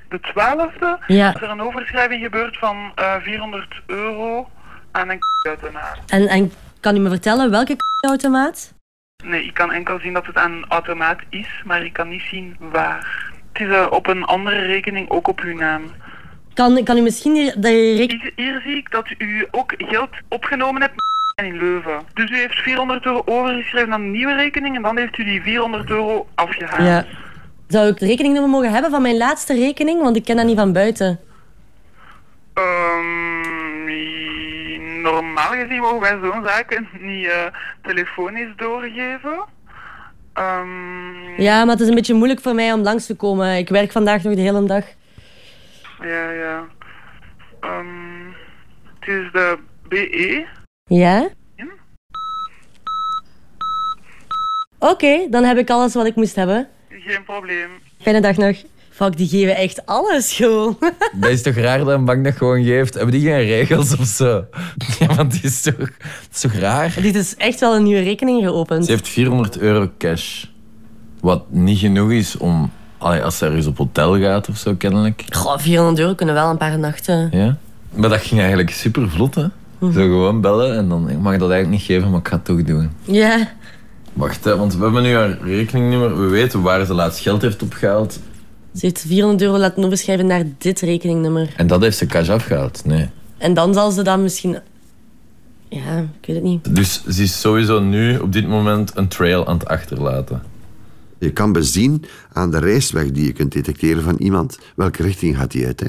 De 0.09 0.21
12e 0.21 1.05
Ja. 1.07 1.35
is 1.35 1.43
er 1.43 1.51
een 1.51 1.63
overschrijving 1.63 2.23
gebeurd 2.23 2.59
van 2.59 2.93
eh, 2.95 3.15
400 3.21 3.83
euro 3.87 4.49
aan 4.91 5.11
een 5.11 5.19
automaat. 5.47 5.99
En, 6.07 6.29
en 6.29 6.53
kan 6.81 6.97
u 6.97 6.99
me 6.99 7.09
vertellen 7.09 7.51
welke 7.51 7.77
automaat? 8.09 8.73
Nee, 9.23 9.45
ik 9.45 9.55
kan 9.55 9.73
enkel 9.73 9.99
zien 9.99 10.13
dat 10.13 10.27
het 10.27 10.37
aan 10.37 10.53
een 10.53 10.65
automaat 10.69 11.19
is, 11.29 11.63
maar 11.65 11.85
ik 11.85 11.93
kan 11.93 12.09
niet 12.09 12.23
zien 12.31 12.57
waar. 12.59 13.31
Het 13.53 13.63
is 13.63 13.69
eh, 13.69 13.87
op 13.91 14.07
een 14.07 14.25
andere 14.25 14.61
rekening 14.61 15.11
ook 15.11 15.29
op 15.29 15.41
uw 15.41 15.57
naam. 15.57 15.83
Kan, 16.55 16.85
kan 16.85 16.97
u 16.97 17.01
misschien 17.01 17.35
de 17.57 17.95
rekening... 17.97 18.23
Hier, 18.23 18.33
hier 18.37 18.61
zie 18.61 18.77
ik 18.77 18.91
dat 18.91 19.15
u 19.19 19.47
ook 19.51 19.75
geld 19.77 20.11
opgenomen 20.29 20.81
hebt 20.81 20.95
in 21.45 21.59
Leuven. 21.59 22.01
Dus 22.15 22.31
u 22.31 22.37
heeft 22.37 22.59
400 22.59 23.05
euro 23.05 23.23
overgeschreven 23.25 23.93
aan 23.93 24.01
een 24.01 24.11
nieuwe 24.11 24.35
rekening 24.35 24.77
en 24.77 24.83
dan 24.83 24.99
heeft 24.99 25.19
u 25.19 25.25
die 25.25 25.43
400 25.43 25.91
euro 25.91 26.27
afgehaald. 26.35 26.83
Ja. 26.83 27.07
Zou 27.69 27.89
ik 27.89 27.99
de 27.99 28.07
rekeningnummer 28.07 28.51
mogen 28.51 28.73
hebben 28.73 28.91
van 28.91 29.03
mijn 29.03 29.17
laatste 29.17 29.55
rekening? 29.55 30.03
Want 30.03 30.17
ik 30.17 30.25
ken 30.25 30.37
dat 30.37 30.47
niet 30.47 30.57
van 30.57 30.73
buiten. 30.73 31.21
Ehm, 32.55 33.89
normaal 35.03 35.51
gezien 35.53 35.81
mogen 35.81 36.01
wij 36.01 36.19
zo'n 36.23 36.45
zaken 36.47 36.89
niet 37.01 37.27
eh, 37.27 37.47
telefonisch 37.83 38.57
doorgeven. 38.57 39.45
Ehm, 40.33 41.41
Ja, 41.43 41.61
maar 41.65 41.73
het 41.75 41.81
is 41.81 41.89
een 41.89 41.95
beetje 41.95 42.15
moeilijk 42.15 42.41
voor 42.41 42.55
mij 42.55 42.73
om 42.73 42.81
langs 42.83 43.07
te 43.07 43.17
komen. 43.17 43.57
Ik 43.57 43.69
werk 43.69 43.93
vandaag 43.93 44.23
nog 44.23 44.35
de 44.35 44.41
hele 44.41 44.65
dag. 44.65 44.85
Ja, 46.03 46.31
ja. 46.31 46.65
Ehm, 47.61 48.27
het 48.99 49.09
is 49.09 49.33
de 49.33 49.59
BE. 49.89 50.47
Ja? 50.85 51.29
Oké, 54.79 55.27
dan 55.31 55.45
heb 55.45 55.57
ik 55.57 55.71
alles 55.71 55.95
wat 55.95 56.07
ik 56.07 56.15
moest 56.15 56.37
hebben. 56.37 56.69
Geen 56.89 57.25
probleem. 57.25 57.71
Fijne 58.01 58.21
dag 58.21 58.37
nog. 58.37 58.57
Fuck, 58.93 59.17
die 59.17 59.29
geven 59.29 59.57
echt 59.57 59.87
alles 59.87 60.33
gewoon. 60.33 60.77
Dat 61.21 61.31
is 61.31 61.43
toch 61.43 61.55
raar 61.55 61.79
dat 61.79 61.89
een 61.89 62.05
bank 62.05 62.25
dat 62.25 62.37
gewoon 62.37 62.65
geeft? 62.65 62.95
Hebben 62.95 63.13
die 63.13 63.23
geen 63.23 63.45
regels 63.45 63.97
of 63.97 64.07
zo? 64.07 64.45
Ja, 64.99 65.15
want 65.15 65.33
die 65.33 65.43
is 65.43 65.63
toch, 65.63 65.77
dat 65.77 66.29
is 66.33 66.41
toch 66.41 66.53
raar? 66.53 66.95
Dit 67.03 67.15
is 67.15 67.37
echt 67.37 67.61
wel 67.61 67.75
een 67.77 67.83
nieuwe 67.83 68.03
rekening 68.03 68.43
geopend. 68.45 68.85
Ze 68.85 68.91
heeft 68.91 69.09
400 69.09 69.59
euro 69.59 69.91
cash. 69.99 70.45
Wat 71.21 71.45
niet 71.51 71.79
genoeg 71.79 72.11
is 72.11 72.37
om... 72.37 72.71
allee, 72.99 73.23
als 73.23 73.39
ze 73.39 73.47
ergens 73.47 73.67
op 73.67 73.79
hotel 73.79 74.21
gaat 74.21 74.49
of 74.49 74.57
zo, 74.57 74.75
kennelijk. 74.75 75.25
Goh, 75.29 75.59
400 75.59 75.99
euro 75.99 76.15
kunnen 76.15 76.35
wel 76.35 76.51
een 76.51 76.57
paar 76.57 76.79
nachten. 76.79 77.29
Ja. 77.33 77.57
Maar 77.95 78.09
dat 78.09 78.21
ging 78.21 78.41
eigenlijk 78.41 78.71
super 78.71 79.11
vlot, 79.11 79.35
hè? 79.35 79.47
Mhm. 79.79 79.93
Zo 79.93 80.01
gewoon 80.01 80.41
bellen 80.41 80.77
en 80.77 80.89
dan... 80.89 81.11
Ik 81.11 81.19
mag 81.19 81.33
dat 81.39 81.51
eigenlijk 81.51 81.69
niet 81.69 81.83
geven, 81.83 82.11
maar 82.11 82.21
ik 82.21 82.29
ga 82.29 82.37
het 82.37 82.45
toch 82.45 82.63
doen. 82.63 82.91
Ja. 83.03 83.49
Wacht, 84.13 84.45
hè, 84.45 84.57
want 84.57 84.77
we 84.77 84.83
hebben 84.83 85.03
nu 85.03 85.15
haar 85.15 85.39
rekeningnummer. 85.43 86.21
We 86.21 86.27
weten 86.27 86.63
waar 86.63 86.85
ze 86.85 86.95
laatst 86.95 87.21
geld 87.21 87.43
heeft 87.43 87.63
opgehaald. 87.63 88.19
Ze 88.75 88.87
heeft 88.87 89.01
400 89.01 89.43
euro 89.43 89.59
laten 89.59 89.85
overschrijven 89.85 90.27
naar 90.27 90.45
dit 90.59 90.81
rekeningnummer. 90.81 91.55
En 91.57 91.67
dat 91.67 91.81
heeft 91.81 91.97
ze 91.97 92.07
cash 92.07 92.29
afgehaald. 92.29 92.85
Nee. 92.85 93.09
En 93.39 93.55
dan 93.55 93.75
zal 93.75 93.91
ze 93.91 94.03
dan 94.03 94.23
misschien... 94.23 94.59
Ja, 95.69 95.99
ik 95.99 96.27
weet 96.27 96.37
het 96.37 96.45
niet. 96.45 96.75
Dus 96.75 97.05
ze 97.09 97.23
is 97.23 97.41
sowieso 97.41 97.81
nu 97.81 98.19
op 98.19 98.33
dit 98.33 98.49
moment 98.49 98.97
een 98.97 99.09
trail 99.09 99.47
aan 99.47 99.59
het 99.59 99.69
achterlaten. 99.69 100.43
Je 101.19 101.33
kan 101.33 101.53
bezien 101.53 102.05
aan 102.33 102.51
de 102.51 102.59
reisweg 102.59 103.11
die 103.11 103.25
je 103.25 103.33
kunt 103.33 103.53
detecteren 103.53 104.03
van 104.03 104.17
iemand 104.17 104.59
welke 104.77 105.03
richting 105.03 105.37
gaat 105.37 105.53
hij 105.53 105.67
uit. 105.67 105.81
Hè? 105.81 105.89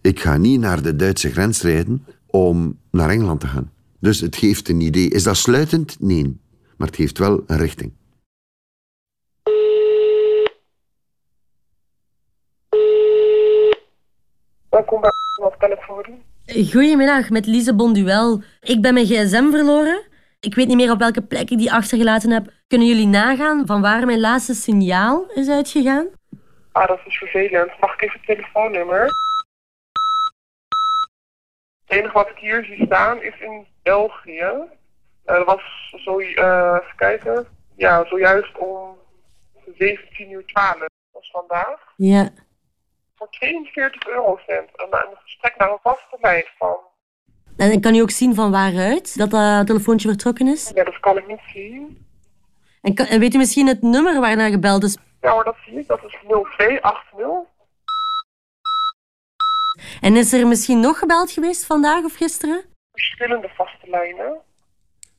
Ik 0.00 0.20
ga 0.20 0.36
niet 0.36 0.60
naar 0.60 0.82
de 0.82 0.96
Duitse 0.96 1.30
grens 1.30 1.62
rijden 1.62 2.06
om 2.26 2.78
naar 2.90 3.10
Engeland 3.10 3.40
te 3.40 3.46
gaan. 3.46 3.70
Dus 4.00 4.20
het 4.20 4.36
geeft 4.36 4.68
een 4.68 4.80
idee. 4.80 5.08
Is 5.08 5.22
dat 5.22 5.36
sluitend? 5.36 5.96
Nee. 6.00 6.40
Maar 6.76 6.86
het 6.86 6.96
geeft 6.96 7.18
wel 7.18 7.42
een 7.46 7.56
richting. 7.56 7.92
Welkom 14.68 15.00
bij 15.00 15.10
Goedemiddag, 16.72 17.30
met 17.30 17.46
Lise 17.46 17.74
Bonduel. 17.74 18.42
Ik 18.60 18.82
ben 18.82 18.94
mijn 18.94 19.06
gsm 19.06 19.50
verloren. 19.50 20.02
Ik 20.40 20.54
weet 20.54 20.66
niet 20.66 20.76
meer 20.76 20.90
op 20.90 20.98
welke 20.98 21.22
plek 21.22 21.50
ik 21.50 21.58
die 21.58 21.72
achtergelaten 21.72 22.30
heb. 22.30 22.52
Kunnen 22.66 22.88
jullie 22.88 23.06
nagaan 23.06 23.66
van 23.66 23.80
waar 23.80 24.06
mijn 24.06 24.20
laatste 24.20 24.54
signaal 24.54 25.30
is 25.34 25.48
uitgegaan? 25.48 26.06
Ah, 26.72 26.88
dat 26.88 27.00
is 27.06 27.16
vervelend. 27.16 27.80
Mag 27.80 27.94
ik 27.94 28.02
even 28.02 28.16
het 28.16 28.26
telefoonnummer? 28.26 29.02
Het 31.84 31.98
enige 31.98 32.12
wat 32.12 32.28
ik 32.28 32.38
hier 32.38 32.64
zie 32.64 32.86
staan 32.86 33.22
is 33.22 33.40
in 33.40 33.66
België. 33.82 34.52
Eh, 35.24 35.36
dat 35.36 35.46
was 35.46 35.62
zo, 36.04 36.18
eh, 36.18 36.78
even 36.82 36.96
kijken. 36.96 37.46
Ja, 37.76 38.04
zojuist 38.04 38.58
om 38.58 38.96
17 39.78 40.30
uur 40.30 40.44
12. 40.46 40.78
Dat 40.78 40.90
was 41.12 41.30
vandaag. 41.30 41.92
Ja. 41.96 42.30
Voor 43.22 43.30
42 43.30 44.06
eurocent. 44.08 44.68
Een, 44.72 44.88
een 44.90 45.16
gesprek 45.22 45.56
naar 45.56 45.70
een 45.70 45.78
vaste 45.82 46.18
lijn 46.20 46.44
van. 46.58 46.76
En 47.56 47.80
kan 47.80 47.94
u 47.94 48.00
ook 48.00 48.10
zien 48.10 48.34
van 48.34 48.50
waaruit 48.50 49.18
dat 49.18 49.30
dat 49.30 49.66
telefoontje 49.66 50.08
vertrokken 50.08 50.46
is. 50.48 50.70
Ja, 50.74 50.84
dat 50.84 51.00
kan 51.00 51.16
ik 51.18 51.26
niet 51.26 51.40
zien. 51.52 52.06
En, 52.80 52.94
kan- 52.94 53.06
en 53.06 53.20
weet 53.20 53.34
u 53.34 53.38
misschien 53.38 53.66
het 53.66 53.82
nummer 53.82 54.20
waarnaar 54.20 54.50
gebeld 54.50 54.82
is? 54.84 54.96
Ja 55.20 55.30
hoor, 55.32 55.44
dat 55.44 55.56
zie 55.64 55.78
ik. 55.78 55.86
Dat 55.86 56.04
is 56.04 56.16
0280. 56.26 57.26
En 60.00 60.16
is 60.16 60.32
er 60.32 60.46
misschien 60.46 60.80
nog 60.80 60.98
gebeld 60.98 61.30
geweest 61.30 61.66
vandaag 61.66 62.04
of 62.04 62.14
gisteren? 62.14 62.64
Verschillende 62.92 63.48
vaste 63.48 63.90
lijnen. 63.90 64.40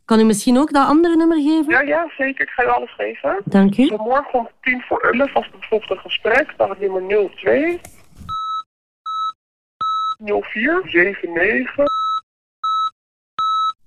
Kan 0.05 0.19
u 0.19 0.23
misschien 0.23 0.57
ook 0.57 0.73
dat 0.73 0.87
andere 0.87 1.15
nummer 1.15 1.37
geven? 1.37 1.69
Ja, 1.69 1.81
ja, 1.81 2.11
zeker. 2.17 2.45
Ik 2.45 2.49
ga 2.49 2.63
u 2.63 2.67
alles 2.67 2.93
geven. 2.93 3.41
Dank 3.45 3.77
u. 3.77 3.87
Vanmorgen 3.87 4.39
om 4.39 4.49
tien 4.61 4.81
voor 4.81 4.99
11 4.99 5.33
was 5.33 5.49
bijvoorbeeld 5.49 5.91
een 5.91 5.97
gesprek. 5.97 6.53
Dat 6.57 6.69
het 6.69 6.79
nummer 6.79 7.29
02 7.35 7.81
04 10.23 10.81
79. 10.83 11.85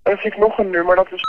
En 0.03 0.13
dan 0.13 0.17
zie 0.17 0.31
ik 0.31 0.39
nog 0.39 0.59
een 0.59 0.71
nummer, 0.71 0.97
dat 0.97 1.13
is... 1.13 1.23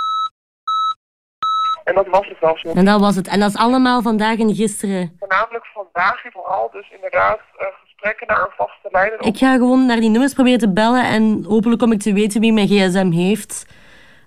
En 1.83 1.95
dat 1.95 2.07
was 2.07 2.27
het 2.27 2.39
wel 2.39 2.57
zo. 2.57 2.69
En 2.69 2.85
dat 2.85 2.99
was 2.99 3.15
het. 3.15 3.27
En 3.27 3.39
dat 3.39 3.49
is 3.49 3.55
allemaal 3.55 4.01
vandaag 4.01 4.37
en 4.37 4.55
gisteren. 4.55 5.15
Voornamelijk 5.19 5.65
vandaag 5.65 6.25
en 6.25 6.31
vooral 6.31 6.69
dus 6.71 6.89
inderdaad 6.95 7.39
eh, 7.57 7.67
gesprekken 7.83 8.27
naar 8.27 8.41
een 8.41 8.53
vaste 8.57 8.87
lijn. 8.91 9.11
Ik 9.19 9.37
ga 9.37 9.53
gewoon 9.53 9.85
naar 9.85 9.99
die 9.99 10.09
nummers 10.09 10.33
proberen 10.33 10.59
te 10.59 10.73
bellen 10.73 11.05
en 11.05 11.43
hopelijk 11.47 11.79
kom 11.79 11.91
ik 11.91 12.01
te 12.01 12.13
weten 12.13 12.41
wie 12.41 12.53
mijn 12.53 12.67
gsm 12.67 13.11
heeft. 13.11 13.65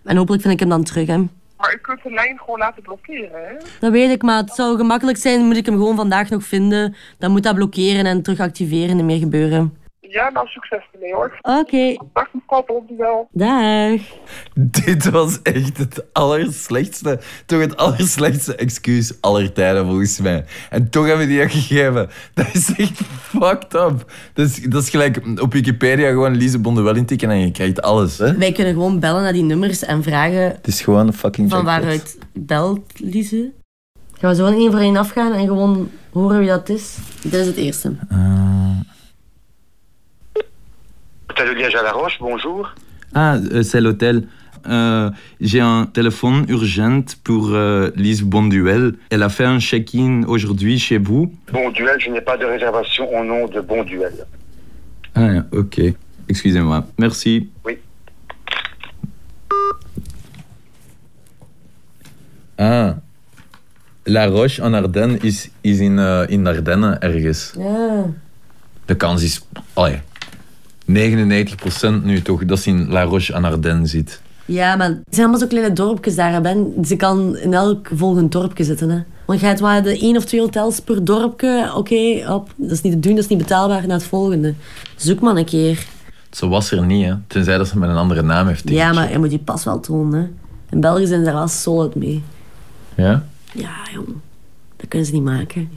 En 0.05 0.17
hopelijk 0.17 0.43
vind 0.43 0.55
ik 0.55 0.61
hem 0.61 0.69
dan 0.69 0.85
terug, 0.85 1.07
hè. 1.07 1.19
Maar 1.57 1.75
u 1.75 1.77
kunt 1.77 2.03
de 2.03 2.11
lijn 2.11 2.39
gewoon 2.39 2.59
laten 2.59 2.83
blokkeren, 2.83 3.47
hè? 3.49 3.55
Dat 3.81 3.93
weet 3.93 4.11
ik, 4.11 4.23
maar 4.23 4.37
het 4.37 4.51
zou 4.51 4.77
gemakkelijk 4.77 5.19
zijn, 5.19 5.45
moet 5.45 5.57
ik 5.57 5.67
hem 5.67 5.75
gewoon 5.75 5.97
vandaag 5.97 6.31
nog 6.31 6.45
vinden. 6.45 6.95
Dan 7.19 7.31
moet 7.31 7.43
dat 7.43 7.55
blokkeren 7.55 8.07
en 8.07 8.23
terug 8.23 8.41
activeren 8.41 8.99
en 8.99 9.07
meer 9.07 9.19
gebeuren. 9.19 9.79
Ja, 10.13 10.31
nou 10.31 10.47
succes 10.47 10.83
ermee 10.93 11.15
hoor. 11.15 11.39
Oké. 11.43 11.97
Dag 12.13 12.29
mevrouw 12.33 12.63
Blondewel. 12.65 13.29
Dag. 13.33 14.01
Dit 14.55 15.11
was 15.11 15.43
echt 15.43 15.77
het 15.77 16.05
allerslechtste, 16.13 17.21
toch 17.47 17.61
het 17.61 17.77
allerslechtste 17.77 18.55
excuus 18.55 19.21
aller 19.21 19.53
tijden 19.53 19.87
volgens 19.87 20.21
mij. 20.21 20.45
En 20.71 20.91
toch 20.91 21.07
hebben 21.07 21.27
we 21.27 21.33
die 21.33 21.49
gegeven. 21.49 22.11
Dat 22.35 22.47
is 22.53 22.75
echt 22.77 23.01
fucked 23.21 23.75
up. 23.75 24.13
Dat 24.35 24.47
is, 24.47 24.63
dat 24.63 24.83
is 24.83 24.91
gelijk 24.91 25.23
op 25.41 25.53
Wikipedia 25.53 26.09
gewoon 26.09 26.37
Lise 26.37 26.59
Bondewel 26.59 26.97
intikken 26.97 27.31
en 27.31 27.39
je 27.39 27.51
krijgt 27.51 27.83
alles. 27.83 28.19
Hè? 28.19 28.37
Wij 28.37 28.53
kunnen 28.53 28.73
gewoon 28.73 29.01
bellen 29.01 29.23
naar 29.23 29.33
die 29.33 29.43
nummers 29.43 29.85
en 29.85 30.03
vragen 30.03 30.43
Het 30.43 30.67
is 30.67 30.81
gewoon 30.81 31.07
een 31.07 31.13
fucking 31.13 31.51
van 31.51 31.65
jackpot. 31.65 31.83
waaruit 31.83 32.19
belt 32.33 33.01
Lise. 33.01 33.53
Gaan 34.19 34.31
we 34.31 34.37
zo 34.37 34.47
één 34.47 34.71
voor 34.71 34.81
één 34.81 34.97
afgaan 34.97 35.33
en 35.33 35.47
gewoon 35.47 35.91
horen 36.13 36.39
wie 36.39 36.49
dat 36.49 36.69
is? 36.69 36.97
Dit 37.23 37.35
is 37.35 37.47
het 37.47 37.57
eerste. 37.57 37.93
Hôtel 38.09 38.30
Liège 41.61 41.75
à 41.75 41.83
la 41.83 41.93
Roche, 41.93 42.17
bonjour. 42.21 42.75
Ah, 43.15 43.35
euh, 43.37 43.63
c'est 43.63 43.83
l'hôtel. 43.83 44.27
Euh, 44.67 45.11
J'ai 45.43 45.61
un 45.61 45.85
téléphone 45.85 46.47
urgent 46.49 47.03
pour 47.23 47.51
euh, 47.51 47.91
Lise 47.97 48.23
Bonduel. 48.23 48.95
Elle 49.11 49.23
a 49.23 49.29
fait 49.29 49.45
un 49.45 49.61
check-in 49.61 50.23
aujourd'hui 50.27 50.79
chez 50.79 50.97
vous. 50.97 51.31
Bon 51.53 51.69
duel, 51.71 51.99
je 52.01 52.09
n'ai 52.09 52.23
pas 52.23 52.39
de 52.39 52.47
réservation 52.47 53.05
au 53.15 53.23
nom 53.23 53.47
de 53.47 53.61
Bon 53.61 53.85
Duel. 53.85 54.15
Ah, 55.15 55.45
ok. 55.53 55.83
Excusez-moi. 56.31 56.87
Merci. 56.99 57.51
Oui. 57.67 57.77
Ah. 62.57 62.97
La 64.07 64.29
Roche 64.29 64.61
en 64.61 64.73
Ardennes 64.73 65.19
is, 65.23 65.51
is 65.63 65.83
in, 65.83 65.99
eh, 65.99 66.35
in 66.35 66.47
Ardennen 66.47 66.99
ergens. 67.03 67.53
Ja. 67.59 68.07
De 68.87 68.95
kans 68.97 69.23
is 69.23 69.41
allee, 69.75 70.01
99% 72.01 72.05
nu 72.05 72.23
toch 72.23 72.45
dat 72.45 72.59
ze 72.59 72.69
in 72.69 72.89
La 72.89 73.03
Roche 73.03 73.33
en 73.33 73.45
Ardennes 73.45 73.91
zit. 73.91 74.21
Ja, 74.45 74.77
maar 74.77 74.89
het 74.89 74.99
zijn 75.09 75.21
allemaal 75.27 75.41
zo 75.41 75.47
kleine 75.47 75.73
dorpjes 75.73 76.15
daar, 76.15 76.41
Ben. 76.41 76.75
Ze 76.85 76.97
kan 76.97 77.37
in 77.37 77.55
elk 77.55 77.89
volgend 77.95 78.33
dorpje 78.33 78.65
zitten, 78.65 78.91
hè. 78.91 79.03
Want 79.25 79.41
je 79.41 79.47
gaat 79.47 79.61
maar 79.61 79.83
de 79.83 79.99
één 79.99 80.17
of 80.17 80.25
twee 80.25 80.41
hotels 80.41 80.81
per 80.81 81.05
dorpje. 81.05 81.73
Oké, 81.77 82.33
op. 82.33 82.53
Dat 82.57 82.71
is 82.71 82.81
niet 82.81 82.93
te 82.93 83.01
doen, 83.01 83.15
dat 83.15 83.25
is 83.25 83.31
niet 83.31 83.39
betaalbaar 83.39 83.87
naar 83.87 83.97
het 83.97 84.07
volgende. 84.07 84.55
Zoek 84.97 85.21
maar 85.21 85.37
een 85.37 85.45
keer. 85.45 85.87
Ze 86.31 86.49
was 86.49 86.71
er 86.71 86.87
niet, 86.87 87.07
hè. 87.07 87.15
tenzij 87.27 87.59
dat 87.59 87.69
ze 87.69 87.79
met 87.79 87.89
een 87.89 87.97
andere 87.97 88.23
naam 88.23 88.47
heeft. 88.47 88.69
Ja, 88.69 88.93
maar 88.93 89.13
je 89.13 89.19
moet 89.19 89.31
je 89.31 89.39
pas 89.39 89.65
wel 89.65 89.81
tonen, 89.81 90.21
hè. 90.21 90.29
In 90.71 90.81
België 90.81 91.07
zijn 91.07 91.19
ze 91.19 91.25
daar 91.25 91.35
wel 91.35 91.49
solid 91.49 91.95
mee. 91.95 92.23
Ja? 92.95 93.25
Ja, 93.53 93.75
jong. 93.93 94.09
Dat 94.77 94.89
kunnen 94.89 95.09
ze 95.09 95.15
niet 95.15 95.23
maken. 95.23 95.69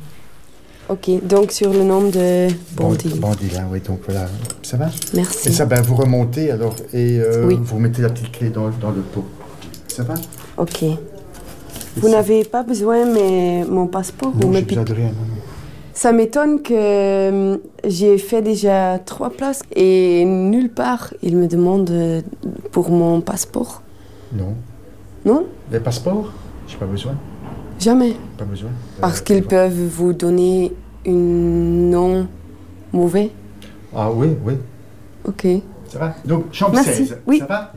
Ok, 0.93 1.09
donc 1.27 1.51
sur 1.51 1.73
le 1.73 1.83
nom 1.83 2.07
de 2.09 2.47
Bondi. 2.75 3.09
Bandit, 3.19 3.49
là, 3.49 3.65
oui, 3.71 3.79
donc 3.81 3.99
voilà. 4.05 4.27
Ça 4.61 4.77
va 4.77 4.89
Merci. 5.15 5.49
Et 5.49 5.51
ça, 5.51 5.65
ben, 5.65 5.81
vous 5.81 5.95
remontez 5.95 6.51
alors 6.51 6.75
et 6.93 7.19
euh, 7.19 7.47
Oui. 7.47 7.57
vous 7.59 7.79
mettez 7.79 8.03
la 8.03 8.09
petite 8.09 8.31
clé 8.31 8.49
dans, 8.49 8.69
dans 8.69 8.91
le 8.91 9.01
pot. 9.01 9.25
Ça 9.87 10.03
va 10.03 10.13
Ok. 10.57 10.85
Vous 11.97 12.09
n'avez 12.09 12.43
pas 12.43 12.61
besoin 12.61 13.05
de 13.07 13.67
mon 13.69 13.87
passeport 13.87 14.33
ou 14.35 14.39
Non, 14.39 14.49
mes 14.49 14.61
besoin 14.61 14.83
de 14.83 14.93
rien. 14.93 15.07
non. 15.07 15.13
Ça 15.95 16.11
m'étonne 16.11 16.61
que 16.61 16.73
euh, 16.75 17.57
j'ai 17.87 18.17
fait 18.19 18.41
déjà 18.43 18.99
trois 18.99 19.29
places 19.31 19.61
et 19.75 20.25
nulle 20.25 20.69
part 20.71 21.13
il 21.23 21.37
me 21.37 21.47
demande 21.47 21.89
euh, 21.91 22.21
pour 22.71 22.89
mon 22.91 23.21
passeport. 23.21 23.81
Non. 24.35 24.53
Non? 25.25 25.45
Les 25.71 25.79
passeports? 25.79 26.31
J'ai 26.67 26.77
pas 26.77 26.85
besoin. 26.87 27.13
Jamais. 27.79 28.13
Pas 28.37 28.45
besoin. 28.45 28.69
Parce 29.01 29.21
qu'ils 29.21 29.43
peuvent 29.43 29.73
vous 29.87 30.13
donner 30.13 30.71
une 31.05 31.89
nom 31.89 32.27
mauvais. 32.91 33.31
Ah 33.93 34.11
oui, 34.11 34.27
oui. 34.43 34.53
Ok. 35.23 35.45
Ça 35.89 35.99
va 35.99 36.15
Donc, 36.25 36.45
chambre 36.51 36.75
Merci, 36.75 37.05
16. 37.07 37.17
oui. 37.27 37.39
Ça 37.39 37.45
va 37.45 37.73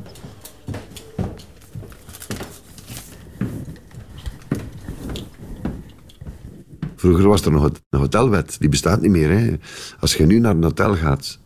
Vroeger 6.97 7.29
was 7.29 7.45
er 7.45 7.53
nog 7.53 7.65
een 7.65 7.99
hotelwet, 7.99 8.57
die 8.59 8.69
bestaat 8.69 9.01
niet 9.01 9.11
meer. 9.11 9.31
Hè. 9.31 9.55
Als 10.01 10.15
je 10.15 10.27
nu 10.27 10.39
naar 10.39 10.55
een 10.55 10.63
hotel 10.63 10.95
gaat, 10.95 11.39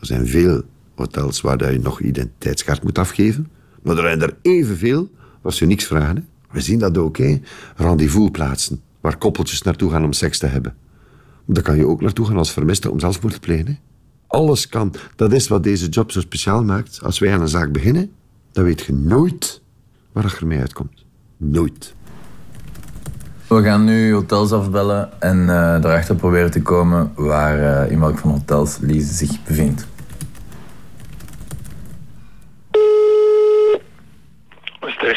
er 0.00 0.06
zijn 0.06 0.26
veel 0.26 0.62
hotels 0.94 1.40
waar 1.40 1.72
je 1.72 1.78
nog 1.78 2.00
identiteitskaart 2.00 2.82
moet 2.82 2.98
afgeven, 2.98 3.50
maar 3.82 3.96
er 3.96 4.02
zijn 4.02 4.22
er 4.22 4.36
evenveel 4.42 5.10
waar 5.40 5.52
ze 5.52 5.66
niks 5.66 5.84
vragen. 5.84 6.16
Hè. 6.16 6.22
We 6.50 6.60
zien 6.60 6.78
dat 6.78 6.98
ook, 6.98 7.16
hè. 7.16 7.40
rendezvousplaatsen, 7.76 8.80
waar 9.00 9.18
koppeltjes 9.18 9.62
naartoe 9.62 9.90
gaan 9.90 10.04
om 10.04 10.12
seks 10.12 10.38
te 10.38 10.46
hebben. 10.46 10.76
Daar 11.52 11.62
kan 11.62 11.76
je 11.76 11.86
ook 11.86 12.00
naartoe 12.00 12.26
gaan 12.26 12.36
als 12.36 12.52
vermiste 12.52 12.90
om 12.90 13.00
zelfmoord 13.00 13.34
te 13.34 13.40
plegen. 13.40 13.78
Alles 14.26 14.68
kan. 14.68 14.94
Dat 15.16 15.32
is 15.32 15.48
wat 15.48 15.62
deze 15.62 15.88
job 15.88 16.12
zo 16.12 16.20
speciaal 16.20 16.64
maakt. 16.64 16.98
Als 17.02 17.18
wij 17.18 17.32
aan 17.32 17.40
een 17.40 17.48
zaak 17.48 17.72
beginnen, 17.72 18.10
dan 18.52 18.64
weet 18.64 18.80
je 18.80 18.92
nooit 18.92 19.60
waar 20.12 20.24
je 20.24 20.36
ermee 20.40 20.58
uitkomt. 20.58 21.04
Nooit. 21.36 21.94
We 23.46 23.62
gaan 23.62 23.84
nu 23.84 24.12
hotels 24.12 24.52
afbellen 24.52 25.20
en 25.20 25.48
eh 25.48 25.84
erachter 25.84 26.14
proberen 26.14 26.50
te 26.50 26.62
komen 26.62 27.12
waar, 27.14 27.84
eh, 27.84 27.90
in 27.90 27.98
van 27.98 28.30
hotels 28.30 28.78
Lise 28.80 29.14
zich 29.14 29.44
bevindt. 29.44 29.86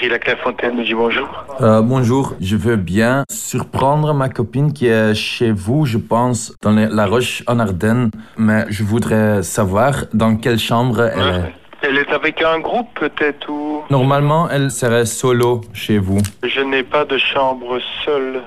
Hostellerie 0.06 0.10
La 0.10 0.20
Clairefontaine, 0.20 0.76
nous 0.78 0.84
dit 0.84 0.94
bonjour. 0.94 1.28
Euh, 1.62 1.82
bonjour, 1.82 2.34
je 2.40 2.56
veux 2.56 2.76
bien 2.76 3.24
surprendre 3.30 4.14
ma 4.14 4.30
copine 4.30 4.72
qui 4.74 4.88
est 4.88 5.14
chez 5.16 5.52
vous, 5.52 5.86
je 5.86 5.98
pense, 5.98 6.54
dans 6.62 6.72
les- 6.72 6.88
la 6.88 7.06
Roche 7.06 7.44
en 7.48 7.60
Ardennes. 7.60 8.12
Mais 8.38 8.66
je 8.70 8.84
voudrais 8.84 9.42
savoir 9.44 10.06
dans 10.14 10.36
quelle 10.38 10.60
chambre 10.60 11.02
elle 11.02 11.36
est. 11.36 11.54
Elle 11.82 11.98
est 11.98 12.12
avec 12.12 12.42
un 12.42 12.60
groupe 12.60 12.88
peut-être 13.00 13.50
ou... 13.50 13.82
Normalement, 13.90 14.50
elle 14.50 14.72
serait 14.72 15.06
solo 15.06 15.62
chez 15.74 15.98
vous. 16.00 16.20
Je 16.44 16.62
n'ai 16.62 16.84
pas 16.84 17.06
de 17.06 17.18
chambre 17.18 17.80
seule. 18.04 18.42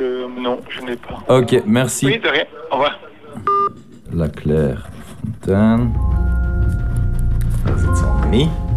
euh, 0.00 0.26
non, 0.38 0.58
je 0.68 0.80
n'ai 0.82 0.96
pas. 0.96 1.18
Ok, 1.38 1.62
merci. 1.66 2.06
Oui, 2.06 2.18
de 2.18 2.28
rien. 2.28 2.44
Au 2.70 2.74
revoir. 2.74 2.98
La 4.12 4.28
Claire 4.28 4.88
Fontaine. 5.44 5.92
Daar 7.64 8.71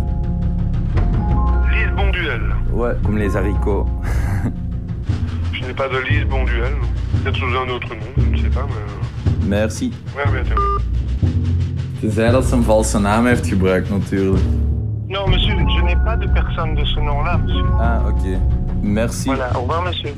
Ouais, 2.71 2.95
comme 3.03 3.17
les 3.17 3.35
haricots. 3.35 3.85
Je 5.53 5.65
n'ai 5.65 5.73
pas 5.73 5.87
de 5.87 5.97
Lise 6.09 6.25
Bonduel. 6.25 6.73
non. 6.81 6.87
Peut-être 7.23 7.37
sous 7.37 7.45
un 7.45 7.69
autre 7.69 7.87
nom, 7.89 8.11
je 8.17 8.29
ne 8.31 8.37
sais 8.37 8.49
pas, 8.49 8.65
mais... 8.67 9.47
Merci. 9.47 9.91
Ouais, 10.15 10.31
ouais, 10.31 10.39
attends. 10.39 10.61
Tenzij 12.01 12.31
dat 12.31 12.45
ze 12.45 12.55
een 12.55 12.63
valse 12.63 12.99
naam 12.99 13.25
heeft 13.25 13.47
gebruikt, 13.47 13.89
natuurlijk. 13.89 14.43
Non, 15.07 15.29
monsieur, 15.29 15.55
je 15.57 15.81
n'ai 15.83 15.95
pas 16.03 16.17
de 16.17 16.27
personne 16.27 16.75
de 16.75 16.85
ce 16.85 16.99
nom-là, 16.99 17.37
monsieur. 17.37 17.65
Ah, 17.79 18.01
ok. 18.07 18.37
Merci. 18.81 19.25
Voilà, 19.25 19.49
au 19.55 19.61
revoir, 19.61 19.81
monsieur. 19.83 20.13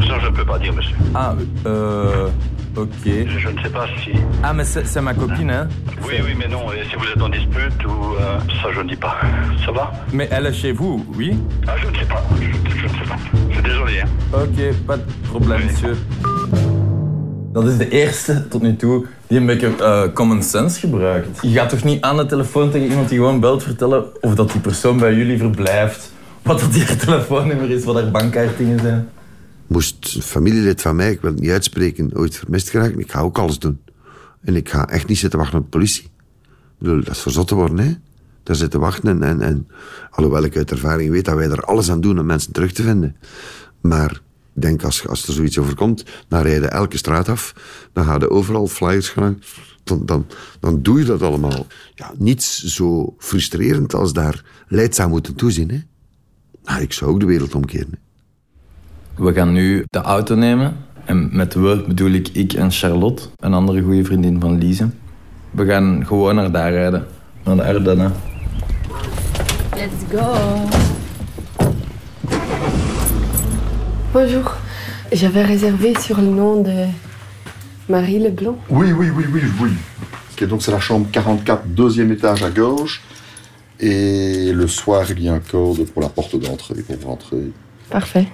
Ça, 0.00 0.18
je 0.20 0.26
ne 0.28 0.34
peux 0.34 0.44
pas 0.44 0.58
dire, 0.58 0.72
monsieur. 0.74 0.96
Ah, 1.14 1.34
euh. 1.66 2.28
Ok. 2.74 2.88
Je 3.04 3.48
ne 3.48 3.60
sais 3.62 3.68
pas 3.68 3.86
si... 4.02 4.12
Ah, 4.42 4.52
mais 4.54 4.64
c'est 4.64 5.00
ma 5.02 5.12
copine, 5.14 5.50
hein 5.50 5.68
Oui, 6.06 6.14
oui, 6.24 6.34
mais 6.38 6.48
non, 6.48 6.72
et 6.72 6.84
si 6.88 6.96
vous 6.96 7.04
êtes 7.14 7.20
en 7.22 7.28
dispute 7.28 7.84
ou... 7.84 8.14
euh, 8.18 8.38
ça, 8.62 8.68
je 8.74 8.80
ne 8.80 8.88
dis 8.88 8.96
pas. 8.96 9.14
Ça 9.66 9.72
va 9.72 9.92
Mais 10.12 10.26
elle 10.30 10.46
est 10.46 10.54
chez 10.54 10.72
vous, 10.72 11.04
oui 11.16 11.36
Ah, 11.66 11.72
je 11.76 11.88
ne 11.88 11.94
sais 11.94 12.06
pas. 12.06 12.22
Je, 12.40 12.44
je 12.78 12.84
ne 12.84 12.88
sais 12.88 13.04
pas. 13.08 13.16
Je 13.48 13.54
suis 13.54 13.62
désolé, 13.62 14.00
hein. 14.00 14.08
Ok, 14.32 14.74
pas 14.86 14.96
de 14.96 15.02
probleem, 15.28 15.60
monsieur. 15.66 15.96
Dat 17.52 17.66
is 17.66 17.76
de 17.76 17.88
eerste 17.90 18.48
tot 18.48 18.62
nu 18.62 18.76
toe 18.76 19.06
die 19.26 19.38
een 19.38 19.46
beetje 19.46 19.70
eh, 19.80 20.02
common 20.14 20.42
sense 20.42 20.78
gebruikt. 20.80 21.38
Je 21.42 21.48
gaat 21.58 21.68
toch 21.68 21.84
niet 21.84 22.00
aan 22.02 22.16
de 22.16 22.26
telefoon 22.26 22.70
tegen 22.70 22.88
iemand 22.88 23.08
die 23.08 23.18
gewoon 23.18 23.40
belt 23.40 23.62
vertellen 23.62 24.04
of 24.20 24.34
dat 24.34 24.50
die 24.52 24.60
persoon 24.60 24.98
bij 24.98 25.14
jullie 25.14 25.38
verblijft, 25.38 26.12
wat 26.42 26.60
dat 26.60 26.72
die 26.72 26.96
telefoonnummer 27.04 27.70
is, 27.70 27.84
wat 27.84 27.96
er 27.96 28.10
bankkaartingen 28.10 28.78
zijn. 28.80 29.08
Moest 29.66 30.14
een 30.14 30.22
familielid 30.22 30.80
van 30.80 30.96
mij, 30.96 31.10
ik 31.10 31.20
wil 31.20 31.30
het 31.30 31.40
niet 31.40 31.50
uitspreken, 31.50 32.16
ooit 32.16 32.36
vermist 32.36 32.70
geraken, 32.70 32.98
ik 32.98 33.10
ga 33.10 33.20
ook 33.20 33.38
alles 33.38 33.58
doen. 33.58 33.80
En 34.40 34.56
ik 34.56 34.68
ga 34.68 34.88
echt 34.88 35.08
niet 35.08 35.18
zitten 35.18 35.38
wachten 35.38 35.58
op 35.58 35.64
de 35.64 35.70
politie. 35.70 36.10
Bedoel, 36.78 37.04
dat 37.04 37.14
is 37.14 37.20
verzot 37.20 37.48
te 37.48 37.54
worden, 37.54 37.78
hè. 37.78 37.94
Daar 38.42 38.56
zitten 38.56 38.80
wachten 38.80 39.08
en, 39.08 39.22
en, 39.22 39.40
en... 39.40 39.68
Alhoewel 40.10 40.44
ik 40.44 40.56
uit 40.56 40.70
ervaring 40.70 41.10
weet 41.10 41.24
dat 41.24 41.34
wij 41.34 41.50
er 41.50 41.64
alles 41.64 41.90
aan 41.90 42.00
doen 42.00 42.18
om 42.18 42.26
mensen 42.26 42.52
terug 42.52 42.72
te 42.72 42.82
vinden. 42.82 43.16
Maar 43.80 44.10
ik 44.54 44.62
denk, 44.62 44.82
als, 44.82 45.08
als 45.08 45.26
er 45.26 45.32
zoiets 45.32 45.58
overkomt, 45.58 46.04
dan 46.28 46.42
rijden 46.42 46.70
elke 46.70 46.96
straat 46.96 47.28
af. 47.28 47.54
Dan 47.92 48.04
gaan 48.04 48.22
er 48.22 48.30
overal 48.30 48.66
flyers 48.66 49.08
gaan. 49.08 49.42
Dan, 49.84 50.06
dan, 50.06 50.26
dan 50.60 50.82
doe 50.82 50.98
je 50.98 51.04
dat 51.04 51.22
allemaal. 51.22 51.66
Ja, 51.94 52.12
niets 52.18 52.64
zo 52.64 53.14
frustrerend 53.18 53.94
als 53.94 54.12
daar 54.12 54.44
leidzaam 54.68 55.10
moeten 55.10 55.34
toezien, 55.34 55.70
hè. 55.70 55.80
Nou, 56.64 56.80
ik 56.80 56.92
zou 56.92 57.10
ook 57.10 57.20
de 57.20 57.26
wereld 57.26 57.54
omkeren. 57.54 57.98
We 59.16 59.32
gaan 59.32 59.52
nu 59.52 59.84
de 59.90 59.98
auto 59.98 60.34
nemen. 60.34 60.76
En 61.04 61.28
met 61.32 61.54
we 61.54 61.84
bedoel 61.86 62.10
ik 62.10 62.28
ik 62.28 62.52
en 62.52 62.70
Charlotte, 62.70 63.22
een 63.36 63.54
andere 63.54 63.82
goede 63.82 64.04
vriendin 64.04 64.40
van 64.40 64.58
Lise. 64.58 64.88
We 65.50 65.66
gaan 65.66 66.06
gewoon 66.06 66.34
naar 66.34 66.50
daar 66.50 66.72
rijden. 66.72 67.06
Naar 67.44 67.56
de 67.56 67.62
Ardennen. 67.62 68.12
Let's 69.76 70.20
go. 70.20 70.34
Bonjour. 74.12 74.56
J'avais 75.10 75.46
réservé 75.46 76.00
sur 76.00 76.20
le 76.20 76.30
nom 76.30 76.62
de 76.62 76.86
Marie 77.86 78.18
Leblanc. 78.18 78.56
Oui, 78.68 78.92
oui, 78.92 79.10
oui, 79.10 79.24
oui, 79.32 79.42
oui. 79.60 79.70
Ok, 80.32 80.48
donc 80.48 80.62
c'est 80.62 80.72
la 80.72 80.80
chambre 80.80 81.06
44, 81.10 81.62
deuxième 81.66 82.12
étage 82.12 82.42
à 82.42 82.50
gauche. 82.50 83.00
Et 83.78 84.52
le 84.52 84.66
soir, 84.66 85.04
il 85.10 85.22
y 85.22 85.28
a 85.28 85.32
un 85.34 85.40
code 85.50 85.84
pour 85.92 86.02
la 86.02 86.08
porte 86.08 86.36
d'entrée, 86.36 86.82
pour 86.82 87.10
rentrer. 87.10 87.52
Parfait. 87.90 88.26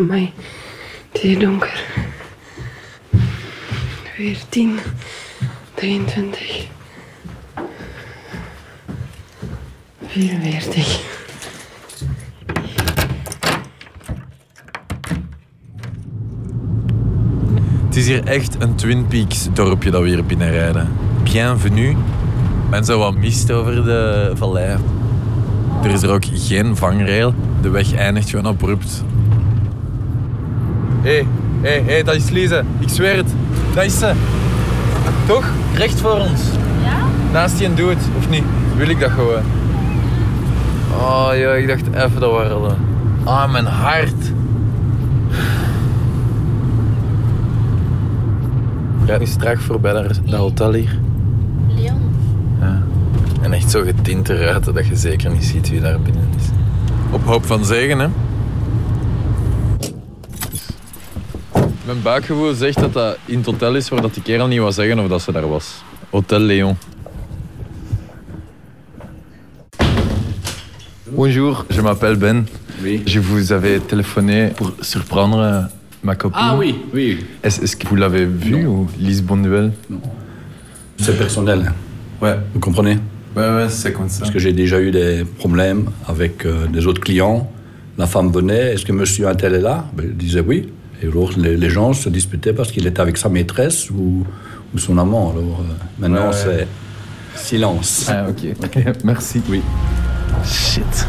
Amai, 0.00 0.32
het 1.12 1.22
is 1.22 1.38
donker. 1.38 1.84
14, 4.14 4.78
23, 5.74 6.66
44. 10.06 11.00
Het 17.86 17.96
is 17.96 18.06
hier 18.06 18.24
echt 18.24 18.62
een 18.62 18.74
Twin 18.74 19.06
Peaks 19.06 19.48
dorpje 19.52 19.90
dat 19.90 20.02
we 20.02 20.08
hier 20.08 20.24
binnenrijden. 20.24 20.88
Bienvenue. 21.22 21.96
En 22.70 22.84
zo 22.84 22.98
wat 22.98 23.16
mist 23.16 23.50
over 23.50 23.84
de 23.84 24.32
vallei. 24.34 24.78
Er 25.82 25.90
is 25.90 26.02
er 26.02 26.10
ook 26.10 26.24
geen 26.32 26.76
vangrail. 26.76 27.34
De 27.62 27.68
weg 27.68 27.94
eindigt 27.94 28.30
gewoon 28.30 28.46
abrupt. 28.46 29.02
Hé, 31.02 31.26
hé, 31.60 31.82
hé, 31.86 32.02
dat 32.02 32.14
is 32.14 32.30
Lise. 32.30 32.64
Ik 32.78 32.88
zweer 32.88 33.16
het. 33.16 33.34
Dat 33.74 33.84
is 33.84 33.98
ze. 33.98 34.12
Toch? 35.26 35.44
Recht 35.74 36.00
voor 36.00 36.18
ons. 36.18 36.40
Ja? 36.82 36.96
Naast 37.32 37.58
die 37.58 37.74
doet, 37.74 37.98
of 38.18 38.28
niet? 38.28 38.44
Wil 38.76 38.88
ik 38.88 39.00
dat 39.00 39.10
gewoon? 39.10 39.42
Oh 40.92 41.30
ja, 41.34 41.52
ik 41.52 41.68
dacht 41.68 41.86
even 41.94 42.20
dat 42.20 42.32
waren. 42.32 42.76
Ah, 43.24 43.52
mijn 43.52 43.66
hart. 43.66 44.32
Rijdt 49.06 49.20
niet 49.20 49.30
strak 49.32 49.60
voorbij 49.60 49.92
naar 49.92 50.16
dat 50.24 50.38
hotel 50.38 50.72
hier. 50.72 50.98
Leon. 51.68 52.00
Ja. 52.60 52.82
En 53.40 53.52
echt 53.52 53.70
zo 53.70 53.82
getinte 53.82 54.36
ruiten 54.36 54.74
dat 54.74 54.86
je 54.86 54.96
zeker 54.96 55.30
niet 55.30 55.44
ziet 55.44 55.70
wie 55.70 55.80
daar 55.80 56.00
binnen 56.00 56.28
is. 56.38 56.44
Op 57.10 57.24
hoop 57.24 57.46
van 57.46 57.64
zegen, 57.64 57.98
hè? 57.98 58.08
Mijn 61.90 62.02
buikgevoel 62.02 62.54
zegt 62.54 62.80
dat 62.80 62.92
dat 62.92 63.18
in 63.24 63.36
het 63.36 63.46
hotel 63.46 63.74
is 63.74 63.88
waar 63.88 64.00
dat 64.00 64.14
die 64.14 64.22
kerel 64.22 64.46
niet 64.46 64.58
wou 64.58 64.72
zeggen 64.72 64.98
of 64.98 65.08
dat 65.08 65.22
ze 65.22 65.32
daar 65.32 65.48
was. 65.48 65.82
Hotel 66.10 66.38
Léon. 66.38 66.76
Bonjour, 71.08 71.64
je 71.68 71.82
m'appelle 71.82 72.16
Ben. 72.16 72.48
Oui. 72.82 73.02
Je 73.04 73.20
vous 73.20 73.52
avais 73.52 73.80
téléphoné 73.86 74.52
pour 74.56 74.72
surprendre 74.80 75.68
ma 76.00 76.14
copine. 76.14 76.40
Ah 76.42 76.56
oui, 76.56 76.74
oui. 76.92 77.18
Est-ce 77.40 77.76
que 77.76 77.88
vous 77.88 77.96
l'avez 77.96 78.24
vue 78.24 78.66
ou 78.66 78.88
Lise 78.98 79.22
Bonduel? 79.22 79.72
C'est 80.96 81.18
personnel. 81.18 81.72
Ouais. 82.20 82.38
Vous 82.54 82.60
comprenez? 82.60 82.98
Ouais, 83.34 83.48
ouais, 83.48 83.68
c'est 83.68 83.92
comme 83.92 84.08
ça. 84.08 84.20
Parce 84.20 84.30
que 84.30 84.38
j'ai 84.38 84.52
déjà 84.52 84.80
eu 84.80 84.92
des 84.92 85.24
problèmes 85.38 85.90
avec 86.06 86.46
euh, 86.46 86.68
des 86.68 86.86
autres 86.86 87.00
clients. 87.00 87.50
La 87.98 88.06
femme 88.06 88.30
venait, 88.30 88.74
est-ce 88.74 88.84
que 88.84 88.92
monsieur 88.92 89.26
un 89.26 89.34
tel 89.34 89.54
est 89.54 89.60
là? 89.60 89.86
Ben, 89.92 90.06
Il 90.10 90.16
disait 90.16 90.40
oui. 90.40 90.68
Et 91.02 91.06
alors 91.06 91.30
les, 91.36 91.56
les 91.56 91.70
gens 91.70 91.92
se 91.92 92.08
disputaient 92.08 92.52
parce 92.52 92.72
qu'il 92.72 92.86
était 92.86 93.00
avec 93.00 93.16
sa 93.16 93.28
maîtresse 93.28 93.90
ou, 93.90 94.24
ou 94.74 94.78
son 94.78 94.98
amant. 94.98 95.30
Alors 95.30 95.60
euh, 95.60 95.74
maintenant 95.98 96.26
Ouais, 96.28 96.32
c'est 96.32 96.68
silence. 97.36 98.06
Ah, 98.08 98.26
ok. 98.28 98.94
Merci. 99.04 99.40
Oui. 99.48 99.62
Shit. 100.44 101.06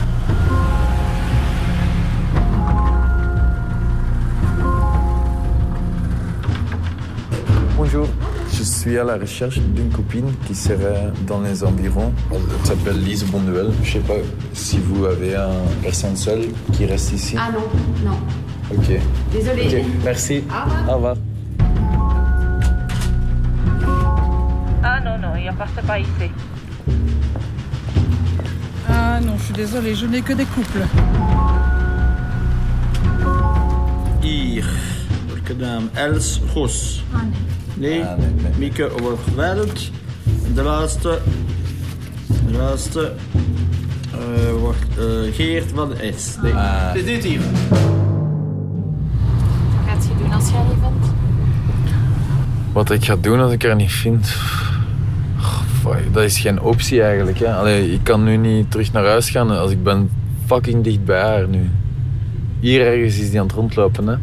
Bonjour, 7.76 8.08
je 8.54 8.64
suis 8.64 8.98
à 8.98 9.04
la 9.04 9.18
recherche 9.18 9.58
d'une 9.60 9.90
copine 9.90 10.32
qui 10.48 10.56
serait 10.56 11.12
dans 11.28 11.42
les 11.42 11.64
environs. 11.64 12.14
Elle 12.32 12.68
s'appelle 12.68 13.04
Lise 13.04 13.26
Bonduel. 13.26 13.72
Je 13.84 13.94
sais 13.94 14.00
pas 14.00 14.14
si 14.54 14.78
vous 14.80 15.06
avez 15.06 15.36
un 15.36 15.50
personne 15.82 16.16
seule 16.16 16.44
qui 16.72 16.86
reste 16.86 17.12
ici. 17.12 17.36
Ah 17.38 17.50
non, 17.52 18.10
non. 18.10 18.18
Ok. 18.72 19.00
Désolée. 19.32 19.68
Ok, 19.68 19.86
merci. 20.04 20.44
Au 20.90 20.94
revoir. 20.94 21.16
Ah 24.84 25.00
non, 25.04 25.18
non, 25.20 25.36
il 25.36 25.52
passe 25.58 25.86
pas 25.86 26.00
ici. 26.00 26.32
Ah 28.90 29.20
non, 29.22 29.38
je 29.38 29.44
suis 29.44 29.54
désolée, 29.54 29.96
je 29.96 30.06
n'ai 30.06 30.22
que 30.22 30.34
des 30.34 30.46
couples. 30.46 30.86
Hier, 34.22 34.66
welke 35.30 35.54
naam? 35.58 35.90
Els 35.94 36.42
Goes. 36.54 37.04
Nee, 37.76 38.04
Mieke 38.58 38.90
Overveld. 39.02 39.92
De 40.54 40.62
laatste. 40.64 41.20
De 42.48 42.58
laatste. 42.58 43.14
eh, 44.14 44.52
wordt 44.60 44.86
eh, 45.00 45.34
Geert 45.36 45.72
van 45.76 45.92
S. 46.18 46.38
Nee, 46.42 46.54
Ah. 46.54 46.94
dit 46.94 47.06
dit 47.06 47.24
hier. 47.24 47.42
Wat 52.82 52.92
ik 52.92 53.06
ga 53.06 53.16
doen 53.16 53.40
als 53.40 53.52
ik 53.52 53.64
haar 53.64 53.76
niet 53.76 53.92
vind. 53.92 54.34
Dat 56.12 56.24
is 56.24 56.40
geen 56.40 56.62
optie 56.62 57.02
eigenlijk. 57.02 57.40
Hè? 57.40 57.54
Allee, 57.54 57.92
ik 57.94 58.00
kan 58.04 58.24
nu 58.24 58.38
niet 58.38 58.72
terug 58.72 58.92
naar 58.92 59.06
huis 59.06 59.30
gaan 59.30 59.50
als 59.50 59.72
ik 59.72 59.84
ben 59.84 60.10
fucking 60.46 60.84
dicht 60.84 61.06
bij 61.06 61.22
haar 61.22 61.48
nu. 61.48 61.70
Hier 62.60 62.86
ergens 62.86 63.20
is 63.20 63.30
die 63.30 63.40
aan 63.40 63.46
het 63.46 63.56
rondlopen. 63.56 64.08
Hè? 64.08 64.14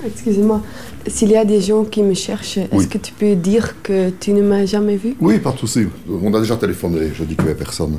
Ah, 0.00 0.06
excusez-moi. 0.06 0.60
S'il 1.06 1.30
y 1.30 1.36
a 1.36 1.44
des 1.44 1.66
gens 1.66 1.88
qui 1.88 2.02
me 2.02 2.14
cherchent, 2.14 2.56
est-ce 2.72 2.88
que 2.88 2.98
tu 2.98 3.12
peux 3.12 3.40
dire 3.40 3.74
que 3.82 4.12
tu 4.18 4.32
ne 4.32 4.42
m'as 4.42 4.66
jamais 4.66 4.98
vu 5.02 5.14
Oui, 5.20 5.38
pas 5.38 5.52
de 5.52 5.58
souci. 5.58 5.88
On 6.08 6.34
a 6.34 6.40
déjà 6.40 6.56
téléphoné. 6.56 7.12
Je 7.14 7.24
dis 7.24 7.36
qu'il 7.36 7.44
n'y 7.44 7.52
a 7.52 7.54
personne. 7.54 7.98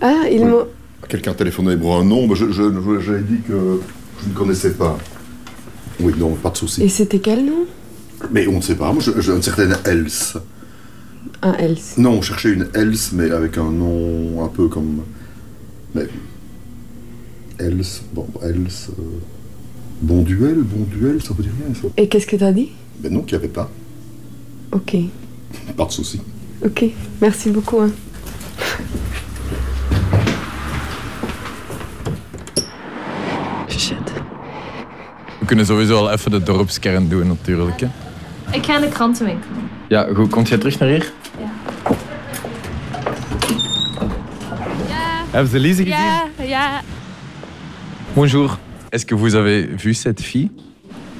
Ah, 0.00 0.28
ils 0.30 0.42
oui. 0.42 0.64
Quelqu'un 1.08 1.32
a 1.32 1.34
téléphoné 1.34 1.76
pour 1.76 1.96
un 1.96 2.04
nom, 2.04 2.26
mais 2.26 2.34
je, 2.34 2.50
je, 2.52 2.62
dit 3.18 3.40
que 3.46 3.80
je 4.22 4.28
ne 4.28 4.34
connaissais 4.34 4.72
pas. 4.72 4.96
Oui, 6.00 6.12
non, 6.18 6.34
pas 6.34 6.50
de 6.50 6.56
souci. 6.56 6.82
Et 6.82 6.88
c'était 6.88 7.18
quel 7.18 7.44
nom? 7.44 7.66
Mais 8.30 8.46
on 8.46 8.56
ne 8.56 8.60
sait 8.62 8.76
pas. 8.76 8.92
Moi, 8.92 9.02
je- 9.02 9.20
j'ai 9.20 9.32
une 9.32 9.42
certaine 9.42 9.76
Else. 9.84 10.36
Un 11.42 11.52
Else. 11.54 11.94
Non, 11.98 12.12
on 12.12 12.22
cherchait 12.22 12.52
une 12.52 12.68
Else, 12.74 13.10
mais 13.12 13.30
avec 13.30 13.58
un 13.58 13.70
nom 13.70 14.44
un 14.44 14.48
peu 14.48 14.68
comme. 14.68 15.02
Mais. 15.94 16.06
Else, 17.58 18.02
bon, 18.14 18.26
Else. 18.42 18.88
euh, 18.98 19.02
Bon 20.00 20.22
duel, 20.22 20.56
bon 20.62 20.84
duel, 20.84 21.22
ça 21.22 21.32
veut 21.32 21.44
dire 21.44 21.52
rien, 21.64 21.72
ça. 21.80 21.86
Et 21.96 22.08
qu'est-ce 22.08 22.26
que 22.26 22.34
tu 22.34 22.42
as 22.42 22.52
dit? 22.52 22.70
Ben 22.98 23.12
non, 23.12 23.20
qu'il 23.22 23.38
n'y 23.38 23.44
avait 23.44 23.52
pas. 23.52 23.70
Ok. 24.72 24.96
Pas 25.76 25.84
de 25.84 25.92
souci. 25.92 26.20
Ok. 26.64 26.86
Merci 27.20 27.50
beaucoup. 27.50 27.78
hein. 27.80 27.90
We 35.42 35.48
kunnen 35.48 35.66
sowieso 35.66 35.96
al 35.96 36.10
even 36.10 36.30
de 36.30 36.42
dorpskern 36.42 37.08
doen 37.08 37.26
natuurlijk. 37.26 37.80
Hè. 37.80 37.86
Ik 38.50 38.64
ga 38.64 38.74
in 38.74 38.80
de 38.80 38.88
krantenwinkel. 38.88 39.50
Ja, 39.88 40.06
goed. 40.14 40.30
Komt 40.30 40.48
jij 40.48 40.58
terug 40.58 40.78
naar 40.78 40.88
hier? 40.88 41.12
Hebben 45.30 45.50
ze 45.50 45.58
Lise 45.58 45.82
gezien? 45.82 45.92
Ja, 45.92 46.26
ja. 46.42 46.80
Bonjour. 48.12 48.58
Est-ce 48.88 49.06
que 49.06 49.18
vous 49.18 49.34
avez 49.34 49.68
vu 49.76 49.94
cette 49.94 50.22
fille 50.22 50.50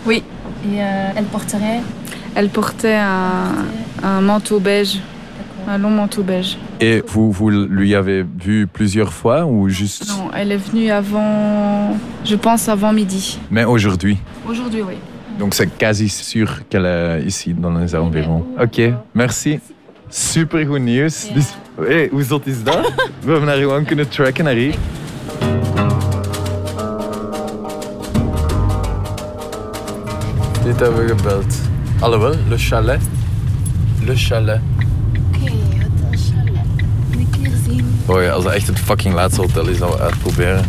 Oui. 0.06 0.22
Et 0.64 0.78
euh, 0.78 1.16
elle 1.16 1.26
porterait 1.30 1.80
Elle 2.34 2.48
portait 2.48 2.98
un, 2.98 3.66
un 4.02 4.20
manteau 4.20 4.60
beige, 4.60 5.00
un 5.68 5.78
long 5.78 5.90
manteau 5.90 6.22
beige. 6.22 6.56
Et 6.80 7.02
vous, 7.06 7.32
vous 7.32 7.50
lui 7.50 7.94
avez 7.94 8.24
vu 8.38 8.66
plusieurs 8.66 9.12
fois 9.12 9.44
ou 9.44 9.68
juste... 9.68 10.08
Non, 10.08 10.30
elle 10.34 10.52
est 10.52 10.56
venue 10.70 10.90
avant, 10.90 11.96
je 12.24 12.36
pense 12.36 12.68
avant 12.68 12.92
midi. 12.92 13.38
Mais 13.50 13.64
aujourd'hui. 13.64 14.18
Aujourd'hui, 14.46 14.82
oui. 14.82 14.94
Donc 15.38 15.54
c'est 15.54 15.68
quasi 15.78 16.08
sûr 16.08 16.60
qu'elle 16.68 16.86
est 16.86 17.22
ici 17.24 17.54
dans 17.54 17.72
les 17.72 17.94
environs. 17.94 18.44
Oké, 18.60 18.94
merci. 19.14 19.60
Super 20.08 20.66
goed 20.66 20.80
nieuws. 20.80 21.30
Dus, 21.34 21.54
hey, 21.76 22.08
hoe 22.12 22.22
zot 22.22 22.46
is 22.46 22.62
dat? 22.62 22.92
We 23.24 23.30
hebben 23.30 23.48
haar 23.48 23.58
gewoon 23.58 23.84
kunnen 23.84 24.08
tracken 24.08 24.44
naar 24.44 24.54
hier. 24.54 24.74
Dit 30.64 30.80
hebben 30.80 31.06
we 31.06 31.14
gebeld. 31.16 31.54
Alhoewel, 32.00 32.34
le 32.48 32.58
chalet? 32.58 33.00
Le 34.04 34.16
chalet. 34.16 34.60
Oké, 35.16 35.50
hotel 35.50 36.18
chalet. 36.30 36.52
Moet 37.10 37.20
ik 37.20 37.34
weer 37.40 37.52
ja, 38.20 38.32
als 38.32 38.44
dat 38.44 38.52
echt 38.52 38.66
het 38.66 38.78
fucking 38.78 39.14
laatste 39.14 39.40
hotel 39.40 39.66
is 39.66 39.78
dat 39.78 39.94
we 39.94 40.00
uitproberen. 40.00 40.64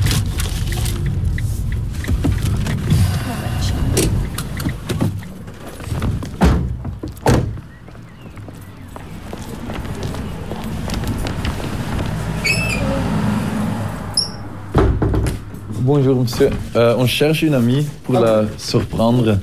Bonjour 15.86 16.16
monsieur, 16.16 16.50
Euh, 16.76 16.96
on 16.98 17.06
cherche 17.06 17.42
une 17.44 17.54
amie 17.56 17.86
pour 18.04 18.14
la 18.16 18.46
surprendre. 18.58 19.38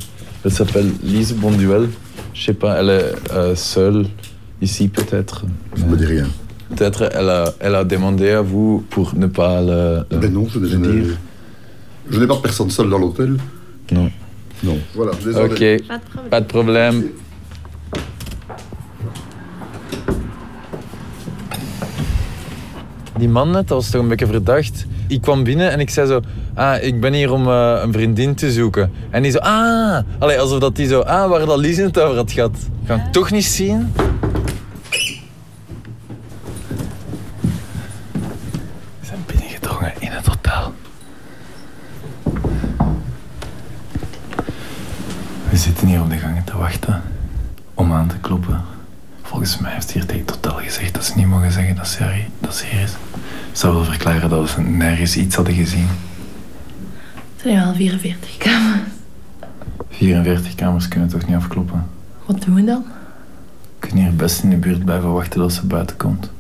Elle 0.45 0.51
s'appelle 0.51 0.91
Lise 1.03 1.35
Bonduel. 1.35 1.89
Je 2.33 2.43
sais 2.45 2.55
pas, 2.55 2.81
elle 2.81 2.91
est 2.91 3.13
euh, 3.33 3.55
seule 3.55 4.07
ici 4.63 4.89
peut-être. 4.89 5.45
Ça 5.77 5.85
me 5.85 5.97
dit 5.97 6.07
rien. 6.07 6.27
Peut-être 6.77 7.11
elle 7.13 7.29
a, 7.29 7.53
elle 7.59 7.75
a 7.75 7.85
demandé 7.85 8.31
à 8.31 8.43
vous 8.43 8.85
pour 8.91 9.15
ne 9.15 9.27
pas 9.27 9.61
le, 9.61 10.05
le- 10.11 10.19
Ben 10.19 10.33
non, 10.33 10.47
je, 10.49 10.59
le 10.59 10.69
dire. 10.69 11.17
je 12.11 12.19
n'ai 12.21 12.27
pas 12.27 12.37
personne 12.37 12.71
seule 12.71 12.89
dans 12.89 12.99
l'hôtel. 12.99 13.37
Non. 13.93 14.11
Non. 14.63 14.79
Voilà, 14.95 15.13
désolé. 15.25 15.81
Ok, 15.81 16.29
pas 16.31 16.41
de 16.41 16.47
problème. 16.47 17.05
Die 23.19 23.29
man 23.29 23.51
net, 23.51 23.69
dat 23.69 23.77
was 23.79 23.91
toch 23.91 24.03
een 24.03 24.09
beetje 24.09 24.27
verdacht. 24.27 24.87
Ik 25.07 25.21
kwam 25.21 25.45
binnen 25.45 25.71
en 25.71 25.81
ik 25.81 25.91
zei 25.91 26.07
zo, 26.07 26.21
ah, 26.55 26.83
ik 26.83 27.01
ben 27.01 27.13
hier 27.13 27.33
om 27.33 27.47
eh, 27.49 27.81
een 27.83 27.93
vriendin 27.93 28.35
te 28.35 28.53
zoeken. 28.53 28.91
En 29.11 29.23
die 29.23 29.31
zo, 29.33 29.39
ah, 29.39 29.99
Allee, 30.19 30.41
alsof 30.41 30.59
dat 30.59 30.77
die 30.77 30.87
zo, 30.87 31.01
ah, 31.01 31.29
waar 31.29 31.47
dat 31.47 31.59
Lies 31.59 31.77
het 31.77 32.01
over 32.01 32.17
had 32.17 32.33
gehad. 32.33 32.57
Kan 32.87 32.99
ik 32.99 33.13
toch 33.13 33.31
niet 33.31 33.45
zien? 33.45 33.93
We 39.01 39.07
zijn 39.07 39.21
binnengedrongen 39.27 39.93
in 39.99 40.09
het 40.11 40.27
hotel. 40.27 40.73
We 45.51 45.57
zitten 45.57 45.87
hier 45.87 46.01
op 46.01 46.11
de 46.11 46.17
gangen 46.17 46.45
te 46.45 46.57
wachten 46.57 47.03
om 47.75 47.93
aan 47.93 48.09
te 48.09 48.17
kloppen. 48.21 48.61
Volgens 49.23 49.59
mij 49.59 49.73
heeft 49.73 49.91
hier 49.93 50.07
tegen 50.07 50.21
het 50.27 50.31
hotel 50.35 50.55
gezegd 50.59 50.95
dat 50.95 51.05
ze 51.05 51.13
niet 51.17 51.27
mogen 51.27 51.53
zeggen 51.53 51.77
dat 51.77 51.89
ze, 51.89 52.05
hier- 52.05 52.29
dat 52.41 52.55
ze 52.57 52.65
hier 52.67 52.83
is. 52.83 52.93
zou 53.53 53.75
wel 53.75 53.85
dat 54.57 54.65
ze 54.65 54.71
nergens 54.71 55.17
iets 55.17 55.35
hadden 55.35 55.55
gezien. 55.55 55.89
Het 57.15 57.43
zijn 57.43 57.65
wel 57.65 57.75
44 57.75 58.37
kamers. 58.37 58.81
44 59.91 60.55
kamers 60.55 60.89
kunnen 60.89 61.09
toch 61.09 61.27
niet 61.27 61.37
afkloppen? 61.37 61.87
Wat 62.27 62.43
doen 62.43 62.55
we 62.55 62.65
dan? 62.65 62.85
We 63.81 63.87
kunnen 63.87 64.03
hier 64.05 64.17
best 64.17 64.43
in 64.43 64.51
de 64.51 64.57
buurt 64.57 64.85
blijven 64.85 65.13
wachten 65.13 65.41
tot 65.41 65.53
ze 65.53 65.67
buiten 65.67 65.97
komt. 65.97 66.31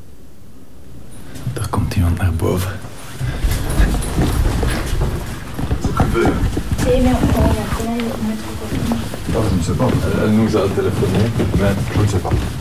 Er 1.54 1.68
komt 1.68 1.94
iemand 1.94 2.18
naar 2.18 2.32
boven. 2.32 2.72
Ah, 9.32 9.44
je 9.50 9.56
ne 9.56 9.62
sais 9.62 9.76
pas. 9.76 9.90
Elle 10.22 10.32
nous 10.32 10.56
a 10.56 10.68
téléphoné. 10.74 11.30
Mais 11.60 11.74
Je 11.94 12.00
ne 12.00 12.08
sais 12.08 12.20
pas. 12.20 12.59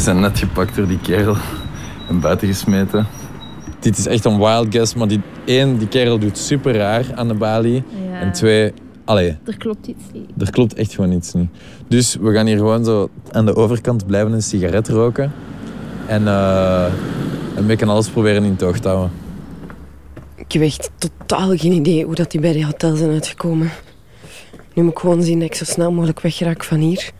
Zijn 0.00 0.20
net 0.20 0.38
gepakt 0.38 0.76
door 0.76 0.86
die 0.86 0.98
kerel 1.00 1.36
en 2.08 2.20
buiten 2.20 2.48
gesmeten. 2.48 3.06
Dit 3.80 3.98
is 3.98 4.06
echt 4.06 4.24
een 4.24 4.38
wild 4.38 4.66
guess, 4.70 4.94
maar 4.94 5.08
die, 5.08 5.20
één, 5.44 5.78
die 5.78 5.88
kerel 5.88 6.18
doet 6.18 6.38
super 6.38 6.74
raar 6.76 7.04
aan 7.14 7.28
de 7.28 7.34
balie. 7.34 7.82
Ja. 8.10 8.20
En 8.20 8.32
twee, 8.32 8.72
allee, 9.04 9.36
Er 9.44 9.56
klopt 9.56 9.86
iets 9.86 10.04
niet. 10.12 10.30
er 10.38 10.50
klopt 10.50 10.74
echt 10.74 10.94
gewoon 10.94 11.12
iets 11.12 11.32
niet. 11.32 11.50
Dus 11.88 12.16
we 12.20 12.32
gaan 12.32 12.46
hier 12.46 12.56
gewoon 12.56 12.84
zo 12.84 13.10
aan 13.30 13.46
de 13.46 13.56
overkant 13.56 14.06
blijven 14.06 14.32
een 14.32 14.42
sigaret 14.42 14.88
roken. 14.88 15.32
En 16.06 16.26
eh 16.28 16.86
een 17.56 17.66
beetje 17.66 17.86
alles 17.86 18.08
proberen 18.08 18.44
in 18.44 18.56
toog 18.56 18.78
te 18.78 18.88
houden. 18.88 19.10
Ik 20.36 20.52
heb 20.52 20.62
echt 20.62 20.90
totaal 20.98 21.56
geen 21.56 21.72
idee 21.72 22.04
hoe 22.04 22.14
dat 22.14 22.30
die 22.30 22.40
bij 22.40 22.52
die 22.52 22.64
hotel 22.64 22.96
zijn 22.96 23.10
uitgekomen. 23.10 23.70
Nu 24.74 24.82
moet 24.82 24.92
ik 24.92 24.98
gewoon 24.98 25.22
zien 25.22 25.38
dat 25.38 25.48
ik 25.48 25.54
zo 25.54 25.64
snel 25.64 25.92
mogelijk 25.92 26.20
wegraak 26.20 26.64
van 26.64 26.78
hier. 26.78 27.10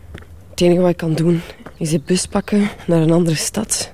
Het 0.49 0.61
enige 0.61 0.81
wat 0.81 0.89
ik 0.89 0.97
kan 0.97 1.13
doen 1.13 1.41
is 1.81 1.89
de 1.89 2.01
bus 2.05 2.25
pakken 2.25 2.69
naar 2.87 3.01
een 3.01 3.11
andere 3.11 3.35
stad. 3.35 3.93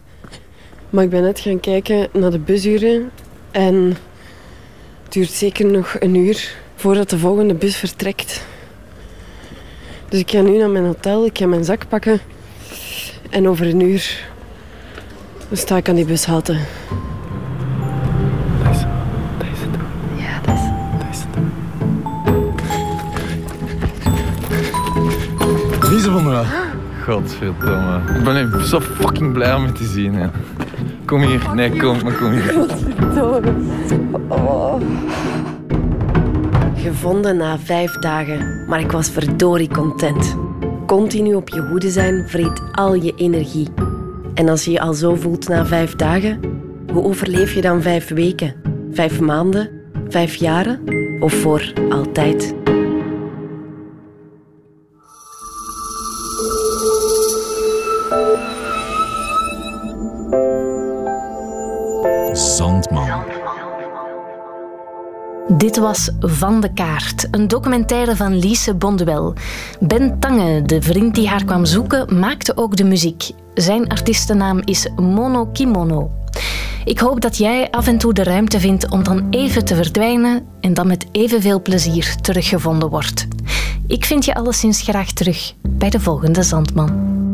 Maar 0.90 1.04
ik 1.04 1.10
ben 1.10 1.22
net 1.22 1.40
gaan 1.40 1.60
kijken 1.60 2.08
naar 2.14 2.32
de 2.32 2.40
busuren. 2.40 3.12
En 3.52 3.98
het 5.04 5.14
duurt 5.14 5.32
zeker 5.32 5.66
nog 5.66 5.96
een 6.00 6.16
uur 6.16 6.56
voordat 6.76 7.10
de 7.10 7.18
volgende 7.18 7.54
bus 7.54 7.76
vertrekt. 7.76 8.46
Dus 10.10 10.20
ik 10.20 10.32
ga 10.32 10.42
nu 10.42 10.58
naar 10.58 10.70
mijn 10.70 10.86
hotel, 10.86 11.26
ik 11.26 11.38
ga 11.38 11.46
mijn 11.46 11.64
zak 11.64 11.88
pakken. 11.88 12.20
En 13.30 13.48
over 13.48 13.68
een 13.68 13.82
uur 13.82 14.30
dan 15.48 15.58
sta 15.58 15.78
ik 15.78 15.90
aan 15.90 15.96
die 15.96 16.06
bushalte. 16.06 16.58
Ja, 20.16 20.42
dat 20.46 20.58
is... 21.12 21.24
Lise 25.90 26.12
van 26.12 26.24
der 26.24 26.67
Godverdomme. 27.08 28.00
Ik 28.18 28.24
ben 28.24 28.66
zo 28.66 28.80
fucking 28.80 29.34
blij 29.34 29.54
om 29.54 29.66
je 29.66 29.72
te 29.72 29.84
zien. 29.84 30.14
Hè. 30.14 30.28
Kom 31.06 31.22
hier. 31.22 31.50
Nee, 31.56 31.78
kom, 31.78 32.04
maar 32.04 32.14
kom 32.14 32.32
hier. 32.32 32.56
Oh. 34.30 34.82
Gevonden 36.76 37.38
na 37.38 37.60
vijf 37.60 37.92
dagen, 37.92 38.66
maar 38.68 38.80
ik 38.80 38.92
was 38.92 39.10
verdorie 39.10 39.70
content. 39.70 40.36
Continu 40.86 41.34
op 41.34 41.50
je 41.50 41.62
hoede 41.62 41.90
zijn 41.90 42.28
vreet 42.28 42.62
al 42.72 42.94
je 42.94 43.14
energie. 43.16 43.68
En 44.34 44.50
als 44.50 44.66
je 44.66 44.72
je 44.72 44.80
al 44.80 44.94
zo 44.94 45.16
voelt 45.16 45.48
na 45.48 45.66
vijf 45.66 45.96
dagen, 45.96 46.40
hoe 46.94 47.04
overleef 47.04 47.54
je 47.54 47.62
dan 47.62 47.82
vijf 47.82 48.08
weken? 48.08 48.56
Vijf 48.92 49.20
maanden? 49.20 49.70
Vijf 50.10 50.36
jaren? 50.36 50.80
Of 51.20 51.34
voor 51.34 51.74
altijd? 51.90 52.56
Dit 65.58 65.78
was 65.78 66.10
Van 66.20 66.62
de 66.62 66.74
Kaart, 66.74 67.28
een 67.32 67.48
documentaire 67.48 68.16
van 68.16 68.36
Lise 68.40 68.76
Bonduel. 68.76 69.34
Ben 69.80 70.20
Tange, 70.20 70.62
de 70.62 70.82
vriend 70.82 71.16
die 71.16 71.28
haar 71.28 71.44
kwam 71.44 71.66
zoeken, 71.66 72.20
maakte 72.20 72.58
ook 72.58 72.76
de 72.76 72.84
muziek. 72.84 73.32
Zijn 73.54 73.88
artiestennaam 73.88 74.62
is 74.66 74.88
Mono 74.96 75.46
Kimono. 75.46 76.12
Ik 76.86 77.00
hoop 77.00 77.22
dat 77.22 77.38
jij 77.38 77.72
af 77.72 77.88
en 77.88 77.98
toe 77.98 78.14
de 78.14 78.24
ruimte 78.24 78.60
vindt 78.60 78.90
om 78.90 79.04
dan 79.04 79.28
even 79.30 79.66
te 79.66 79.76
verdwijnen 79.76 80.46
en 80.62 80.74
dan 80.74 80.88
met 80.88 81.06
evenveel 81.12 81.62
plezier 81.62 82.16
teruggevonden 82.22 82.90
wordt. 82.90 83.28
Ik 83.88 84.06
vind 84.06 84.26
je 84.26 84.36
alleszins 84.36 84.82
graag 84.82 85.12
terug 85.12 85.54
bij 85.70 85.90
de 85.90 86.00
volgende 86.00 86.44
Zandman. 86.44 87.27